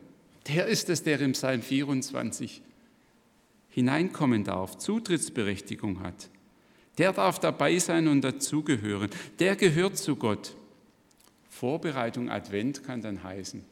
Der 0.47 0.67
ist 0.67 0.89
es, 0.89 1.03
der 1.03 1.19
im 1.21 1.31
Psalm 1.31 1.61
24 1.61 2.61
hineinkommen 3.69 4.43
darf, 4.43 4.77
Zutrittsberechtigung 4.77 6.01
hat. 6.01 6.29
Der 6.97 7.11
darf 7.11 7.39
dabei 7.39 7.79
sein 7.79 8.07
und 8.07 8.21
dazugehören. 8.21 9.09
Der 9.39 9.55
gehört 9.55 9.97
zu 9.97 10.15
Gott. 10.15 10.55
Vorbereitung 11.49 12.29
Advent 12.29 12.83
kann 12.83 13.01
dann 13.01 13.23
heißen. 13.23 13.63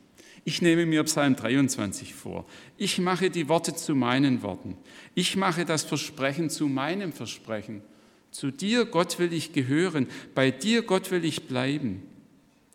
Ich 0.43 0.61
nehme 0.61 0.87
mir 0.87 1.03
Psalm 1.03 1.35
23 1.35 2.15
vor. 2.15 2.47
Ich 2.77 2.97
mache 2.97 3.29
die 3.29 3.47
Worte 3.47 3.75
zu 3.75 3.93
meinen 3.93 4.41
Worten. 4.41 4.75
Ich 5.13 5.35
mache 5.35 5.65
das 5.65 5.83
Versprechen 5.83 6.49
zu 6.49 6.67
meinem 6.67 7.13
Versprechen. 7.13 7.83
Zu 8.31 8.49
dir, 8.49 8.85
Gott, 8.85 9.19
will 9.19 9.33
ich 9.33 9.53
gehören. 9.53 10.07
Bei 10.33 10.49
dir, 10.49 10.81
Gott, 10.81 11.11
will 11.11 11.25
ich 11.25 11.47
bleiben. 11.47 12.01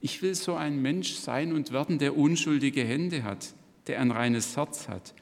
Ich 0.01 0.23
will 0.23 0.37
so 0.37 0.55
ein 0.55 0.81
Mensch 0.81 1.15
sein 1.15 1.53
und 1.53 1.73
werden, 1.73 1.99
der 1.99 2.17
unschuldige 2.17 2.85
Hände 2.85 3.25
hat 3.25 3.49
der 3.87 4.01
ein 4.01 4.11
reines 4.11 4.57
Herz 4.57 4.89
hat. 4.89 5.15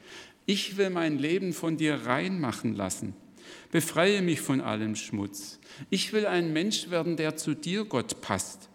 Ich 0.45 0.77
will 0.77 0.89
mein 0.89 1.17
Leben 1.17 1.53
von 1.53 1.77
dir 1.77 2.05
rein 2.05 2.39
machen 2.39 2.75
lassen. 2.75 3.15
Befreie 3.71 4.21
mich 4.21 4.41
von 4.41 4.61
allem 4.61 4.95
Schmutz. 4.95 5.59
Ich 5.89 6.13
will 6.13 6.25
ein 6.25 6.53
Mensch 6.53 6.89
werden, 6.89 7.17
der 7.17 7.35
zu 7.35 7.55
dir, 7.55 7.85
Gott, 7.85 8.21
passt. 8.21 8.69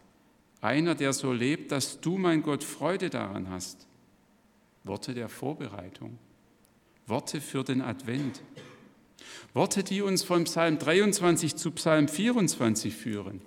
Einer, 0.61 0.95
der 0.95 1.13
so 1.13 1.33
lebt, 1.33 1.73
dass 1.73 2.01
du, 2.01 2.19
mein 2.19 2.43
Gott, 2.43 2.65
Freude 2.65 3.09
daran 3.09 3.49
hast. 3.49 3.87
Worte 4.85 5.15
der 5.15 5.29
Vorbereitung. 5.29 6.19
Worte 7.07 7.41
für 7.41 7.65
den 7.65 7.81
Advent. 7.81 8.43
Worte, 9.55 9.83
die 9.83 10.03
uns 10.03 10.23
von 10.23 10.45
Psalm 10.45 10.79
23 10.79 11.57
zu 11.57 11.71
Psalm 11.73 12.09
24 12.09 12.95
führen. 12.95 13.41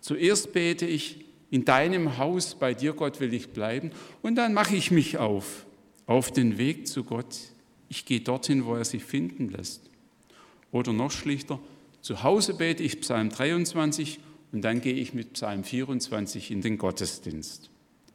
Zuerst 0.00 0.52
bete 0.52 0.86
ich, 0.86 1.24
in 1.50 1.64
deinem 1.64 2.18
Haus 2.18 2.54
bei 2.54 2.74
dir, 2.74 2.92
Gott, 2.92 3.20
will 3.20 3.32
ich 3.32 3.50
bleiben. 3.50 3.90
Und 4.22 4.34
dann 4.34 4.52
mache 4.52 4.76
ich 4.76 4.90
mich 4.90 5.18
auf, 5.18 5.66
auf 6.08 6.32
den 6.32 6.58
Weg 6.58 6.88
zu 6.88 7.04
Gott. 7.04 7.36
Ich 7.88 8.04
gehe 8.04 8.20
dorthin, 8.20 8.64
wo 8.64 8.74
er 8.74 8.84
sich 8.84 9.04
finden 9.04 9.50
lässt. 9.50 9.82
Oder 10.72 10.92
noch 10.92 11.12
schlichter, 11.12 11.60
zu 12.00 12.22
Hause 12.22 12.54
bete 12.54 12.82
ich 12.82 13.00
Psalm 13.02 13.28
23 13.28 14.18
und 14.50 14.62
dann 14.62 14.80
gehe 14.80 14.94
ich 14.94 15.14
mit 15.14 15.34
Psalm 15.34 15.62
24 15.62 16.50
in 16.50 16.62
den 16.62 16.78
Gottesdienst. 16.78 17.70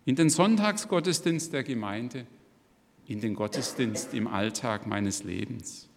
In 0.06 0.16
den 0.16 0.30
Sonntagsgottesdienst 0.30 1.54
der 1.54 1.64
Gemeinde, 1.64 2.26
in 3.08 3.22
den 3.22 3.36
Gottesdienst 3.36 4.14
im 4.14 4.28
Alltag 4.28 4.88
meines 4.88 5.24
Lebens. 5.24 5.88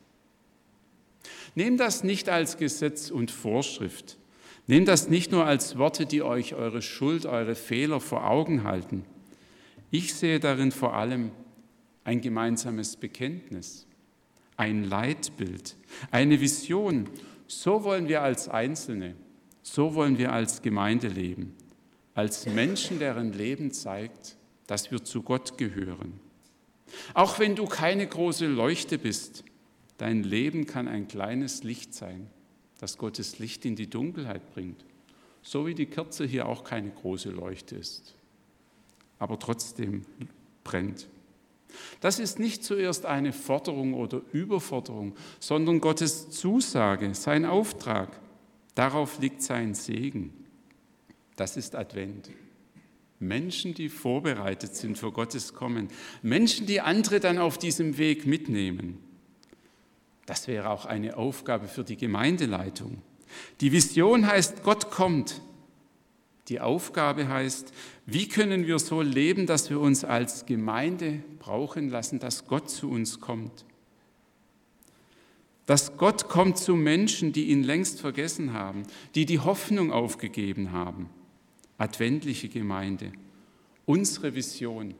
Nehmt 1.55 1.81
das 1.81 2.05
nicht 2.05 2.29
als 2.29 2.59
Gesetz 2.59 3.11
und 3.11 3.31
Vorschrift. 3.31 4.19
Nehmt 4.67 4.89
das 4.89 5.09
nicht 5.09 5.33
nur 5.33 5.47
als 5.47 5.79
Worte, 5.79 6.05
die 6.05 6.23
euch 6.23 6.55
eure 6.55 6.83
Schuld, 6.83 7.25
eure 7.25 7.55
Fehler 7.55 8.01
vor 8.01 8.29
Augen 8.29 8.65
halten. 8.65 9.05
Ich 9.91 10.13
sehe 10.15 10.41
darin 10.41 10.73
vor 10.73 10.95
allem 10.95 11.31
ein 12.07 12.21
gemeinsames 12.21 12.97
Bekenntnis, 12.97 13.85
ein 14.57 14.85
Leitbild, 14.85 15.77
eine 16.13 16.41
Vision. 16.41 17.09
So 17.49 17.83
wollen 17.83 18.09
wir 18.09 18.23
als 18.23 18.49
Einzelne, 18.49 19.17
so 19.63 19.95
wollen 19.97 20.17
wir 20.17 20.33
als 20.33 20.63
Gemeinde 20.63 21.09
leben, 21.09 21.57
als 22.15 22.47
Menschen, 22.47 23.01
deren 23.01 23.33
Leben 23.33 23.73
zeigt, 23.73 24.37
dass 24.69 24.93
wir 24.93 25.03
zu 25.05 25.23
Gott 25.23 25.59
gehören. 25.59 26.21
Auch 27.13 27.41
wenn 27.41 27.57
du 27.57 27.67
keine 27.67 28.07
große 28.07 28.47
Leuchte 28.47 28.99
bist, 28.99 29.43
dein 29.99 30.23
Leben 30.23 30.67
kann 30.67 30.87
ein 30.87 31.09
kleines 31.09 31.65
Licht 31.65 31.93
sein, 31.93 32.29
das 32.79 32.99
Gottes 32.99 33.41
Licht 33.41 33.65
in 33.65 33.75
die 33.75 33.91
Dunkelheit 33.91 34.49
bringt. 34.55 34.85
So 35.43 35.67
wie 35.67 35.75
die 35.75 35.87
Kerze 35.87 36.25
hier 36.25 36.47
auch 36.47 36.63
keine 36.63 36.91
große 36.91 37.31
Leuchte 37.31 37.75
ist, 37.75 38.15
aber 39.19 39.41
trotzdem 39.41 40.03
brennt. 40.63 41.09
Das 42.01 42.19
ist 42.19 42.39
nicht 42.39 42.65
zuerst 42.65 43.07
eine 43.07 43.33
Forderung 43.33 43.95
oder 43.95 44.21
Überforderung, 44.33 45.15
sondern 45.41 45.81
Gottes 45.81 46.31
Zusage, 46.31 47.15
sein 47.15 47.45
Auftrag. 47.45 48.21
Darauf 48.75 49.19
liegt 49.19 49.43
sein 49.43 49.75
Segen. 49.75 50.33
Das 51.37 51.57
ist 51.57 51.75
Advent. 51.75 52.31
Menschen, 53.19 53.75
die 53.75 53.89
vorbereitet 53.89 54.75
sind 54.75 54.99
für 54.99 55.13
Gottes 55.13 55.55
Kommen. 55.55 55.89
Menschen, 56.23 56.67
die 56.67 56.81
andere 56.81 57.21
dann 57.21 57.39
auf 57.39 57.59
diesem 57.59 57.97
Weg 57.99 58.27
mitnehmen. 58.27 58.99
Das 60.27 60.49
wäre 60.49 60.71
auch 60.71 60.85
eine 60.85 61.17
Aufgabe 61.17 61.69
für 61.69 61.85
die 61.85 61.97
Gemeindeleitung. 61.97 63.01
Die 63.61 63.73
Vision 63.73 64.27
heißt, 64.27 64.63
Gott 64.63 64.91
kommt. 64.91 65.41
Die 66.49 66.61
Aufgabe 66.61 67.29
heißt, 67.29 67.73
wie 68.07 68.29
können 68.29 68.67
wir 68.67 68.79
so 68.79 69.03
leben, 69.03 69.47
dass 69.47 69.69
wir 69.71 69.81
uns 69.81 70.05
als 70.05 70.47
Gemeinde 70.47 71.21
brauchen 71.39 71.89
lassen, 71.89 72.19
dass 72.19 72.47
Gott 72.47 72.71
zu 72.71 72.91
uns 72.91 73.21
kommt. 73.21 73.65
Dass 75.67 75.97
Gott 75.97 76.29
kommt 76.29 76.59
zu 76.59 76.77
Menschen, 76.77 77.33
die 77.33 77.47
ihn 77.47 77.65
längst 77.65 78.01
vergessen 78.01 78.53
haben, 78.53 78.85
die 79.17 79.27
die 79.27 79.41
Hoffnung 79.41 79.91
aufgegeben 79.91 80.71
haben 80.71 81.11
adventliche 81.79 82.49
Gemeinde. 82.49 83.13
Unsere 83.85 84.35
Vision. 84.35 84.95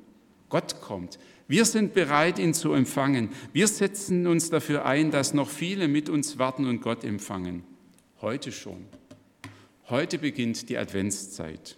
Gott 0.49 0.81
kommt. 0.81 1.19
Wir 1.49 1.65
sind 1.65 1.95
bereit, 1.95 2.39
ihn 2.39 2.55
zu 2.55 2.73
empfangen. 2.73 3.31
Wir 3.53 3.67
setzen 3.67 4.27
uns 4.27 4.51
dafür 4.51 4.85
ein, 4.85 5.11
dass 5.11 5.35
noch 5.35 5.49
viele 5.49 5.89
mit 5.89 6.09
uns 6.09 6.39
warten 6.39 6.67
und 6.67 6.83
Gott 6.83 7.05
empfangen. 7.05 7.65
Heute 8.21 8.53
schon. 8.53 8.87
Heute 9.89 10.19
beginnt 10.19 10.69
die 10.69 10.79
Adventszeit. 10.79 11.77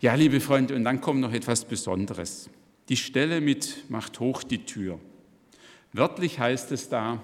Ja, 0.00 0.14
liebe 0.14 0.40
Freunde, 0.40 0.76
und 0.76 0.84
dann 0.84 1.00
kommt 1.00 1.20
noch 1.20 1.32
etwas 1.32 1.64
Besonderes. 1.64 2.48
Die 2.88 2.96
Stelle 2.96 3.40
mit 3.40 3.90
macht 3.90 4.20
hoch 4.20 4.44
die 4.44 4.64
Tür. 4.64 5.00
Wörtlich 5.92 6.38
heißt 6.38 6.70
es 6.70 6.88
da, 6.88 7.20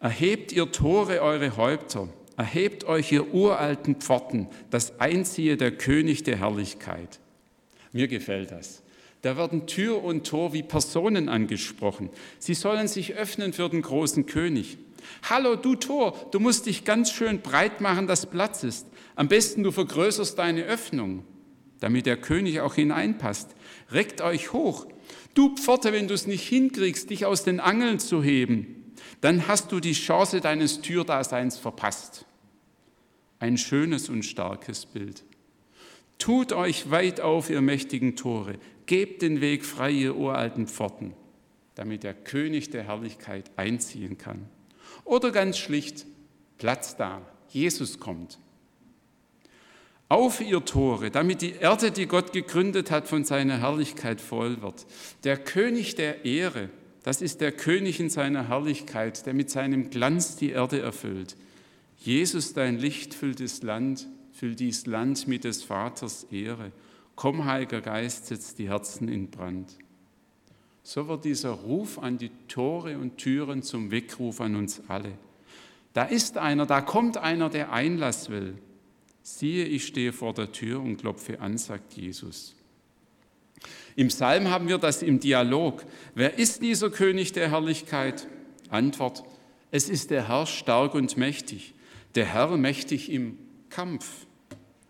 Erhebt 0.00 0.52
ihr 0.52 0.70
Tore 0.72 1.20
eure 1.20 1.56
Häupter, 1.56 2.08
erhebt 2.36 2.84
euch 2.84 3.12
ihr 3.12 3.34
uralten 3.34 3.96
Pforten, 3.96 4.48
das 4.70 5.00
einziehe 5.00 5.56
der 5.56 5.72
König 5.72 6.22
der 6.22 6.38
Herrlichkeit. 6.38 7.18
Mir 7.92 8.08
gefällt 8.08 8.50
das. 8.50 8.82
Da 9.22 9.36
werden 9.36 9.66
Tür 9.66 10.04
und 10.04 10.26
Tor 10.26 10.52
wie 10.52 10.62
Personen 10.62 11.28
angesprochen. 11.28 12.10
Sie 12.38 12.54
sollen 12.54 12.88
sich 12.88 13.14
öffnen 13.14 13.52
für 13.52 13.68
den 13.68 13.82
großen 13.82 14.26
König. 14.26 14.78
Hallo, 15.28 15.56
du 15.56 15.74
Tor, 15.74 16.16
du 16.30 16.40
musst 16.40 16.66
dich 16.66 16.84
ganz 16.84 17.10
schön 17.10 17.40
breit 17.40 17.80
machen, 17.80 18.06
dass 18.06 18.26
Platz 18.26 18.64
ist. 18.64 18.86
Am 19.14 19.28
besten 19.28 19.62
du 19.62 19.72
vergrößerst 19.72 20.38
deine 20.38 20.64
Öffnung, 20.64 21.24
damit 21.80 22.06
der 22.06 22.16
König 22.16 22.60
auch 22.60 22.74
hineinpasst. 22.74 23.54
Reckt 23.90 24.20
euch 24.20 24.52
hoch. 24.52 24.86
Du 25.34 25.54
Pforte, 25.56 25.92
wenn 25.92 26.08
du 26.08 26.14
es 26.14 26.26
nicht 26.26 26.48
hinkriegst, 26.48 27.10
dich 27.10 27.24
aus 27.26 27.44
den 27.44 27.60
Angeln 27.60 27.98
zu 27.98 28.22
heben, 28.22 28.92
dann 29.20 29.48
hast 29.48 29.72
du 29.72 29.80
die 29.80 29.92
Chance 29.92 30.40
deines 30.40 30.80
Türdaseins 30.80 31.58
verpasst. 31.58 32.26
Ein 33.38 33.58
schönes 33.58 34.08
und 34.08 34.24
starkes 34.24 34.86
Bild. 34.86 35.24
Tut 36.18 36.52
euch 36.52 36.90
weit 36.90 37.20
auf, 37.20 37.50
ihr 37.50 37.60
mächtigen 37.60 38.16
Tore, 38.16 38.58
gebt 38.86 39.20
den 39.22 39.40
Weg 39.40 39.64
frei, 39.64 39.90
ihr 39.90 40.16
uralten 40.16 40.66
Pforten, 40.66 41.12
damit 41.74 42.04
der 42.04 42.14
König 42.14 42.70
der 42.70 42.84
Herrlichkeit 42.84 43.50
einziehen 43.56 44.16
kann. 44.16 44.48
Oder 45.06 45.30
ganz 45.30 45.56
schlicht, 45.56 46.04
Platz 46.58 46.96
da, 46.96 47.22
Jesus 47.48 48.00
kommt. 48.00 48.38
Auf 50.08 50.40
ihr 50.40 50.64
Tore, 50.64 51.10
damit 51.10 51.42
die 51.42 51.52
Erde, 51.52 51.92
die 51.92 52.06
Gott 52.06 52.32
gegründet 52.32 52.90
hat, 52.90 53.08
von 53.08 53.24
seiner 53.24 53.60
Herrlichkeit 53.60 54.20
voll 54.20 54.62
wird. 54.62 54.84
Der 55.22 55.36
König 55.36 55.94
der 55.94 56.24
Ehre, 56.24 56.70
das 57.04 57.22
ist 57.22 57.40
der 57.40 57.52
König 57.52 58.00
in 58.00 58.10
seiner 58.10 58.48
Herrlichkeit, 58.48 59.26
der 59.26 59.34
mit 59.34 59.48
seinem 59.48 59.90
Glanz 59.90 60.36
die 60.36 60.50
Erde 60.50 60.80
erfüllt. 60.80 61.36
Jesus, 61.98 62.52
dein 62.52 62.76
Licht 62.76 63.14
füllt 63.14 63.40
das 63.40 63.62
Land, 63.62 64.08
füllt 64.32 64.58
dies 64.58 64.86
Land 64.86 65.28
mit 65.28 65.44
des 65.44 65.62
Vaters 65.62 66.24
Ehre. 66.32 66.72
Komm, 67.14 67.44
Heiliger 67.44 67.80
Geist, 67.80 68.26
setz 68.26 68.56
die 68.56 68.68
Herzen 68.68 69.08
in 69.08 69.30
Brand. 69.30 69.78
So 70.88 71.08
wird 71.08 71.24
dieser 71.24 71.50
Ruf 71.50 71.98
an 71.98 72.16
die 72.16 72.30
Tore 72.46 72.96
und 72.96 73.18
Türen 73.18 73.64
zum 73.64 73.90
Weckruf 73.90 74.40
an 74.40 74.54
uns 74.54 74.82
alle. 74.86 75.18
Da 75.94 76.04
ist 76.04 76.38
einer, 76.38 76.64
da 76.64 76.80
kommt 76.80 77.16
einer, 77.16 77.48
der 77.50 77.72
Einlass 77.72 78.30
will. 78.30 78.54
Siehe, 79.20 79.64
ich 79.64 79.84
stehe 79.84 80.12
vor 80.12 80.32
der 80.32 80.52
Tür 80.52 80.80
und 80.80 80.98
klopfe 80.98 81.40
an, 81.40 81.58
sagt 81.58 81.94
Jesus. 81.94 82.54
Im 83.96 84.08
Psalm 84.08 84.48
haben 84.48 84.68
wir 84.68 84.78
das 84.78 85.02
im 85.02 85.18
Dialog. 85.18 85.84
Wer 86.14 86.38
ist 86.38 86.62
dieser 86.62 86.88
König 86.88 87.32
der 87.32 87.50
Herrlichkeit? 87.50 88.28
Antwort, 88.68 89.24
es 89.72 89.88
ist 89.88 90.10
der 90.10 90.28
Herr 90.28 90.46
stark 90.46 90.94
und 90.94 91.16
mächtig, 91.16 91.74
der 92.14 92.26
Herr 92.26 92.56
mächtig 92.56 93.10
im 93.10 93.38
Kampf. 93.70 94.28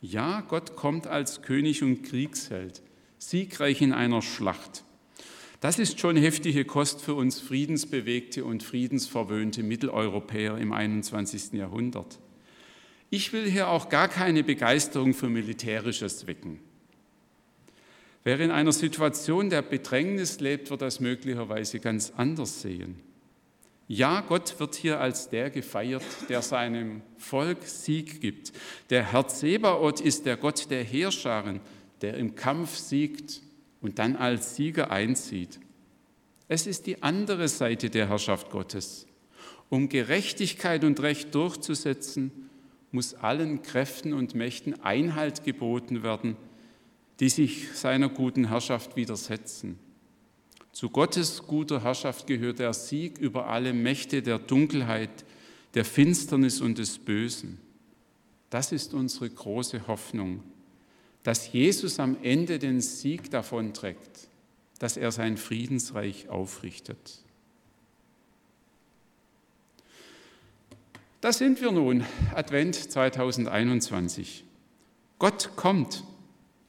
Ja, 0.02 0.42
Gott 0.42 0.76
kommt 0.76 1.06
als 1.06 1.40
König 1.40 1.82
und 1.82 2.02
Kriegsheld, 2.02 2.82
siegreich 3.16 3.80
in 3.80 3.94
einer 3.94 4.20
Schlacht. 4.20 4.84
Das 5.66 5.80
ist 5.80 5.98
schon 5.98 6.16
heftige 6.16 6.64
Kost 6.64 7.02
für 7.02 7.14
uns 7.14 7.40
friedensbewegte 7.40 8.44
und 8.44 8.62
friedensverwöhnte 8.62 9.64
Mitteleuropäer 9.64 10.58
im 10.58 10.72
21. 10.72 11.54
Jahrhundert. 11.54 12.20
Ich 13.10 13.32
will 13.32 13.50
hier 13.50 13.66
auch 13.66 13.88
gar 13.88 14.06
keine 14.06 14.44
Begeisterung 14.44 15.12
für 15.12 15.28
Militärisches 15.28 16.28
wecken. 16.28 16.60
Wer 18.22 18.38
in 18.38 18.52
einer 18.52 18.70
Situation 18.70 19.50
der 19.50 19.62
Bedrängnis 19.62 20.38
lebt, 20.38 20.70
wird 20.70 20.82
das 20.82 21.00
möglicherweise 21.00 21.80
ganz 21.80 22.12
anders 22.16 22.62
sehen. 22.62 23.00
Ja, 23.88 24.20
Gott 24.20 24.60
wird 24.60 24.76
hier 24.76 25.00
als 25.00 25.30
der 25.30 25.50
gefeiert, 25.50 26.04
der 26.28 26.42
seinem 26.42 27.02
Volk 27.18 27.64
Sieg 27.64 28.20
gibt. 28.20 28.52
Der 28.90 29.10
Herr 29.10 29.26
Zebaoth 29.26 30.00
ist 30.00 30.26
der 30.26 30.36
Gott 30.36 30.70
der 30.70 30.84
Heerscharen, 30.84 31.58
der 32.02 32.18
im 32.18 32.36
Kampf 32.36 32.76
siegt 32.76 33.42
und 33.80 33.98
dann 33.98 34.16
als 34.16 34.56
Sieger 34.56 34.90
einzieht. 34.90 35.60
Es 36.48 36.66
ist 36.66 36.86
die 36.86 37.02
andere 37.02 37.48
Seite 37.48 37.90
der 37.90 38.08
Herrschaft 38.08 38.50
Gottes. 38.50 39.06
Um 39.68 39.88
Gerechtigkeit 39.88 40.84
und 40.84 41.00
Recht 41.00 41.34
durchzusetzen, 41.34 42.30
muss 42.92 43.14
allen 43.14 43.62
Kräften 43.62 44.12
und 44.12 44.34
Mächten 44.34 44.80
Einhalt 44.80 45.44
geboten 45.44 46.02
werden, 46.02 46.36
die 47.20 47.28
sich 47.28 47.72
seiner 47.72 48.08
guten 48.08 48.48
Herrschaft 48.48 48.96
widersetzen. 48.96 49.78
Zu 50.72 50.90
Gottes 50.90 51.42
guter 51.46 51.82
Herrschaft 51.82 52.26
gehört 52.26 52.58
der 52.58 52.74
Sieg 52.74 53.18
über 53.18 53.48
alle 53.48 53.72
Mächte 53.72 54.22
der 54.22 54.38
Dunkelheit, 54.38 55.24
der 55.74 55.84
Finsternis 55.84 56.60
und 56.60 56.78
des 56.78 56.98
Bösen. 56.98 57.58
Das 58.50 58.72
ist 58.72 58.94
unsere 58.94 59.28
große 59.28 59.86
Hoffnung, 59.88 60.42
dass 61.26 61.52
Jesus 61.52 61.98
am 61.98 62.16
Ende 62.22 62.60
den 62.60 62.80
Sieg 62.80 63.32
davonträgt, 63.32 64.28
dass 64.78 64.96
er 64.96 65.10
sein 65.10 65.36
Friedensreich 65.36 66.28
aufrichtet. 66.28 67.18
Da 71.20 71.32
sind 71.32 71.60
wir 71.60 71.72
nun, 71.72 72.04
Advent 72.32 72.76
2021. 72.76 74.44
Gott 75.18 75.50
kommt. 75.56 76.04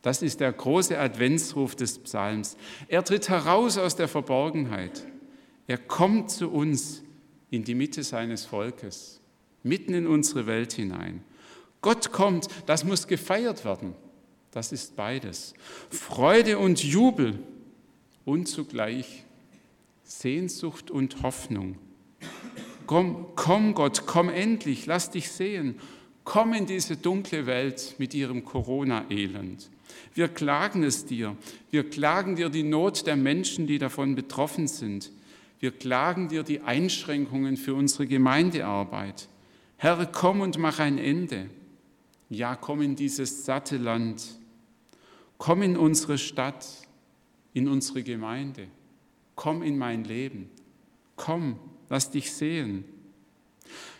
Das 0.01 0.23
ist 0.23 0.39
der 0.39 0.53
große 0.53 0.97
Adventsruf 0.97 1.75
des 1.75 1.99
Psalms. 1.99 2.57
Er 2.87 3.03
tritt 3.03 3.29
heraus 3.29 3.77
aus 3.77 3.95
der 3.95 4.07
Verborgenheit. 4.07 5.05
Er 5.67 5.77
kommt 5.77 6.31
zu 6.31 6.49
uns 6.49 7.03
in 7.51 7.63
die 7.63 7.75
Mitte 7.75 8.01
seines 8.01 8.45
Volkes, 8.45 9.21
mitten 9.61 9.93
in 9.93 10.07
unsere 10.07 10.47
Welt 10.47 10.73
hinein. 10.73 11.23
Gott 11.81 12.11
kommt, 12.11 12.47
das 12.65 12.83
muss 12.83 13.05
gefeiert 13.05 13.63
werden. 13.63 13.93
Das 14.57 14.71
ist 14.71 14.95
beides. 14.95 15.53
Freude 15.91 16.57
und 16.57 16.83
Jubel 16.83 17.37
und 18.25 18.47
zugleich 18.47 19.23
Sehnsucht 20.03 20.89
und 20.89 21.21
Hoffnung. 21.21 21.77
Komm, 22.87 23.27
komm 23.35 23.75
Gott, 23.75 24.07
komm 24.07 24.29
endlich, 24.29 24.87
lass 24.87 25.11
dich 25.11 25.29
sehen. 25.29 25.75
Komm 26.23 26.53
in 26.53 26.65
diese 26.65 26.97
dunkle 26.97 27.45
Welt 27.45 27.93
mit 27.99 28.15
ihrem 28.15 28.45
Corona-Elend. 28.45 29.69
Wir 30.15 30.27
klagen 30.27 30.81
es 30.81 31.05
dir. 31.05 31.37
Wir 31.69 31.87
klagen 31.87 32.35
dir 32.35 32.49
die 32.49 32.63
Not 32.63 33.05
der 33.05 33.15
Menschen, 33.15 33.67
die 33.67 33.77
davon 33.77 34.15
betroffen 34.15 34.67
sind. 34.67 35.11
Wir 35.59 35.69
klagen 35.69 36.29
dir 36.29 36.41
die 36.41 36.61
Einschränkungen 36.61 37.57
für 37.57 37.75
unsere 37.75 38.07
Gemeindearbeit. 38.07 39.29
Herr, 39.75 40.03
komm 40.07 40.41
und 40.41 40.57
mach 40.57 40.79
ein 40.79 40.97
Ende. 40.97 41.47
Ja, 42.27 42.55
komm 42.55 42.81
in 42.81 42.95
dieses 42.95 43.45
satte 43.45 43.77
Land. 43.77 44.36
Komm 45.37 45.61
in 45.61 45.77
unsere 45.77 46.17
Stadt, 46.17 46.65
in 47.53 47.67
unsere 47.67 48.03
Gemeinde. 48.03 48.67
Komm 49.35 49.61
in 49.63 49.77
mein 49.77 50.03
Leben. 50.03 50.49
Komm, 51.15 51.59
lass 51.89 52.11
dich 52.11 52.31
sehen. 52.31 52.85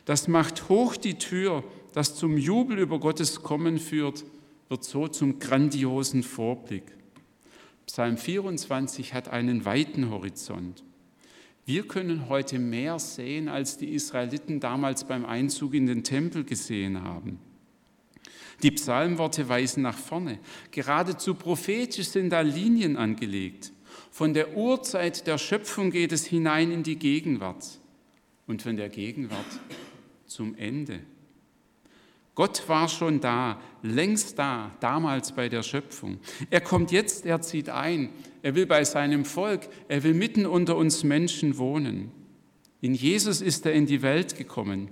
Das 0.06 0.28
macht 0.28 0.70
hoch 0.70 0.96
die 0.96 1.16
Tür, 1.16 1.64
das 1.94 2.16
zum 2.16 2.38
Jubel 2.38 2.80
über 2.80 3.00
Gottes 3.00 3.42
Kommen 3.44 3.78
führt, 3.80 4.24
wird 4.70 4.84
so 4.84 5.08
zum 5.08 5.40
grandiosen 5.40 6.24
Vorblick. 6.24 6.84
Psalm 7.86 8.18
24 8.18 9.14
hat 9.14 9.30
einen 9.30 9.66
weiten 9.66 10.10
Horizont. 10.10 10.84
Wir 11.66 11.88
können 11.88 12.30
heute 12.30 12.60
mehr 12.60 13.00
sehen, 13.00 13.50
als 13.50 13.78
die 13.78 13.94
Israeliten 13.94 14.60
damals 14.60 15.06
beim 15.06 15.26
Einzug 15.26 15.74
in 15.74 15.86
den 15.86 16.04
Tempel 16.04 16.44
gesehen 16.44 17.04
haben. 17.04 17.40
Die 18.64 18.72
Psalmworte 18.72 19.48
weisen 19.50 19.84
nach 19.84 19.98
vorne. 19.98 20.40
Geradezu 20.72 21.36
prophetisch 21.36 22.08
sind 22.08 22.32
da 22.32 22.42
Linien 22.42 22.98
angelegt. 22.98 23.72
Von 24.12 24.34
der 24.34 24.58
Urzeit 24.58 25.28
der 25.28 25.38
Schöpfung 25.38 25.92
geht 25.92 26.12
es 26.12 26.26
hinein 26.26 26.72
in 26.72 26.84
die 26.84 26.98
Gegenwart 26.98 27.80
und 28.48 28.64
von 28.64 28.76
der 28.76 28.90
Gegenwart 28.90 29.46
zum 30.26 30.56
Ende. 30.56 31.02
Gott 32.34 32.68
war 32.68 32.88
schon 32.88 33.20
da, 33.20 33.60
längst 33.82 34.38
da, 34.38 34.72
damals 34.80 35.32
bei 35.32 35.50
der 35.50 35.64
Schöpfung. 35.64 36.20
Er 36.52 36.62
kommt 36.62 36.92
jetzt, 36.92 37.26
er 37.26 37.42
zieht 37.42 37.70
ein, 37.70 38.10
er 38.44 38.54
will 38.54 38.68
bei 38.68 38.84
seinem 38.84 39.26
Volk, 39.26 39.68
er 39.88 40.04
will 40.04 40.14
mitten 40.14 40.46
unter 40.46 40.78
uns 40.78 41.04
Menschen 41.04 41.58
wohnen. 41.58 42.12
In 42.80 42.94
Jesus 42.94 43.42
ist 43.42 43.66
er 43.66 43.74
in 43.74 43.88
die 43.88 44.04
Welt 44.04 44.38
gekommen. 44.38 44.90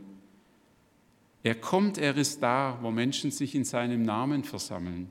Er 1.45 1.53
kommt, 1.53 1.99
er 1.99 2.17
ist 2.17 2.41
da, 2.41 2.79
wo 2.81 2.89
Menschen 2.89 3.29
sich 3.29 3.53
in 3.53 3.65
seinem 3.65 4.01
Namen 4.01 4.43
versammeln. 4.43 5.09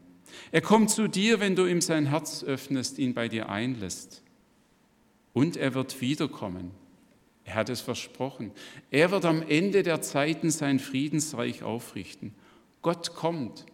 Er 0.51 0.63
kommt 0.63 0.91
zu 0.91 1.07
dir, 1.07 1.39
wenn 1.39 1.55
du 1.55 1.65
ihm 1.65 1.81
sein 1.81 2.07
Herz 2.07 2.43
öffnest, 2.43 2.99
ihn 2.99 3.15
bei 3.15 3.29
dir 3.29 3.49
einlässt. 3.49 4.21
Und 5.33 5.57
er 5.57 5.75
wird 5.75 6.01
wiederkommen. 6.01 6.73
Er 7.45 7.55
hat 7.55 7.69
es 7.69 7.81
versprochen. 7.81 8.51
Er 8.91 9.13
wird 9.13 9.25
am 9.27 9.43
Ende 9.43 9.85
der 9.85 10.03
Zeiten 10.03 10.51
sein 10.51 10.81
Friedensreich 10.81 11.63
aufrichten. 11.63 12.35
Gott 12.83 13.15
kommt. 13.15 13.65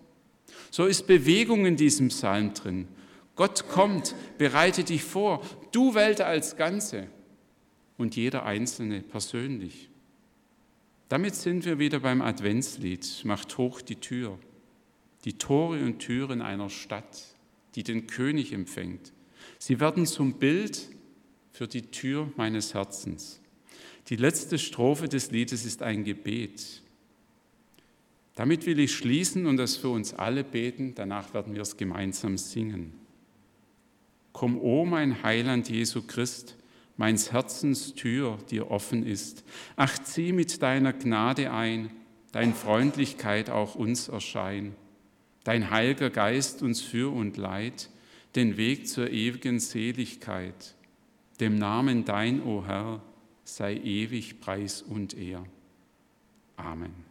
So 0.71 0.85
ist 0.85 1.07
Bewegung 1.07 1.65
in 1.65 1.77
diesem 1.77 2.09
Psalm 2.09 2.53
drin. 2.53 2.89
Gott 3.37 3.71
kommt, 3.71 4.15
bereite 4.37 4.85
dich 4.85 5.03
vor, 5.03 5.41
du 5.73 5.95
Welt 5.95 6.21
als 6.21 6.59
Ganze 6.59 7.07
und 7.97 8.17
jeder 8.17 8.45
Einzelne 8.45 9.01
persönlich. 9.01 9.90
Damit 11.11 11.35
sind 11.35 11.65
wir 11.65 11.81
wieder 11.81 11.99
beim 11.99 12.23
Adventslied, 12.23 13.23
macht 13.25 13.59
hoch 13.59 13.81
die 13.81 13.97
Tür, 13.97 14.39
die 15.25 15.39
Tore 15.39 15.83
und 15.83 15.99
Türen 15.99 16.41
einer 16.41 16.71
Stadt, 16.71 17.35
die 17.75 17.83
den 17.83 18.07
König 18.07 18.53
empfängt. 18.53 19.13
Sie 19.59 19.81
werden 19.81 20.07
zum 20.07 20.35
Bild 20.35 20.89
für 21.51 21.67
die 21.67 21.83
Tür 21.83 22.33
meines 22.37 22.75
Herzens. 22.75 23.41
Die 24.07 24.15
letzte 24.15 24.57
Strophe 24.57 25.09
des 25.09 25.33
Liedes 25.33 25.65
ist 25.65 25.83
ein 25.83 26.05
Gebet. 26.05 26.81
Damit 28.37 28.65
will 28.65 28.79
ich 28.79 28.95
schließen 28.95 29.47
und 29.47 29.57
das 29.57 29.77
für 29.77 29.89
uns 29.89 30.15
alle 30.15 30.45
beten, 30.45 30.93
danach 30.95 31.35
werden 31.35 31.57
wir 31.57 31.63
es 31.63 31.77
gemeinsam 31.77 32.39
singen. 32.39 32.93
Komm, 34.33 34.61
o 34.61 34.85
mein 34.85 35.25
Heiland 35.25 35.69
Jesu 35.69 36.03
Christ, 36.03 36.55
meins 37.01 37.33
Herzens 37.33 37.95
Tür 37.95 38.37
dir 38.51 38.71
offen 38.71 39.07
ist. 39.07 39.43
Ach, 39.75 39.99
zieh 40.01 40.33
mit 40.33 40.61
deiner 40.61 40.93
Gnade 40.93 41.51
ein, 41.51 41.89
dein 42.31 42.53
Freundlichkeit 42.53 43.49
auch 43.49 43.75
uns 43.75 44.09
erschein, 44.09 44.77
dein 45.43 45.71
heiliger 45.71 46.11
Geist 46.11 46.61
uns 46.61 46.83
für 46.83 47.11
und 47.11 47.39
leid, 47.39 47.89
den 48.35 48.59
Weg 48.59 48.87
zur 48.87 49.09
ewigen 49.11 49.61
Seligkeit. 49.61 50.75
Dem 51.41 51.57
Namen 51.57 52.05
dein, 52.05 52.43
o 52.43 52.67
Herr, 52.67 53.03
sei 53.45 53.77
ewig 53.77 54.39
Preis 54.41 54.83
und 54.83 55.17
Ehr. 55.17 55.43
Amen. 56.57 57.10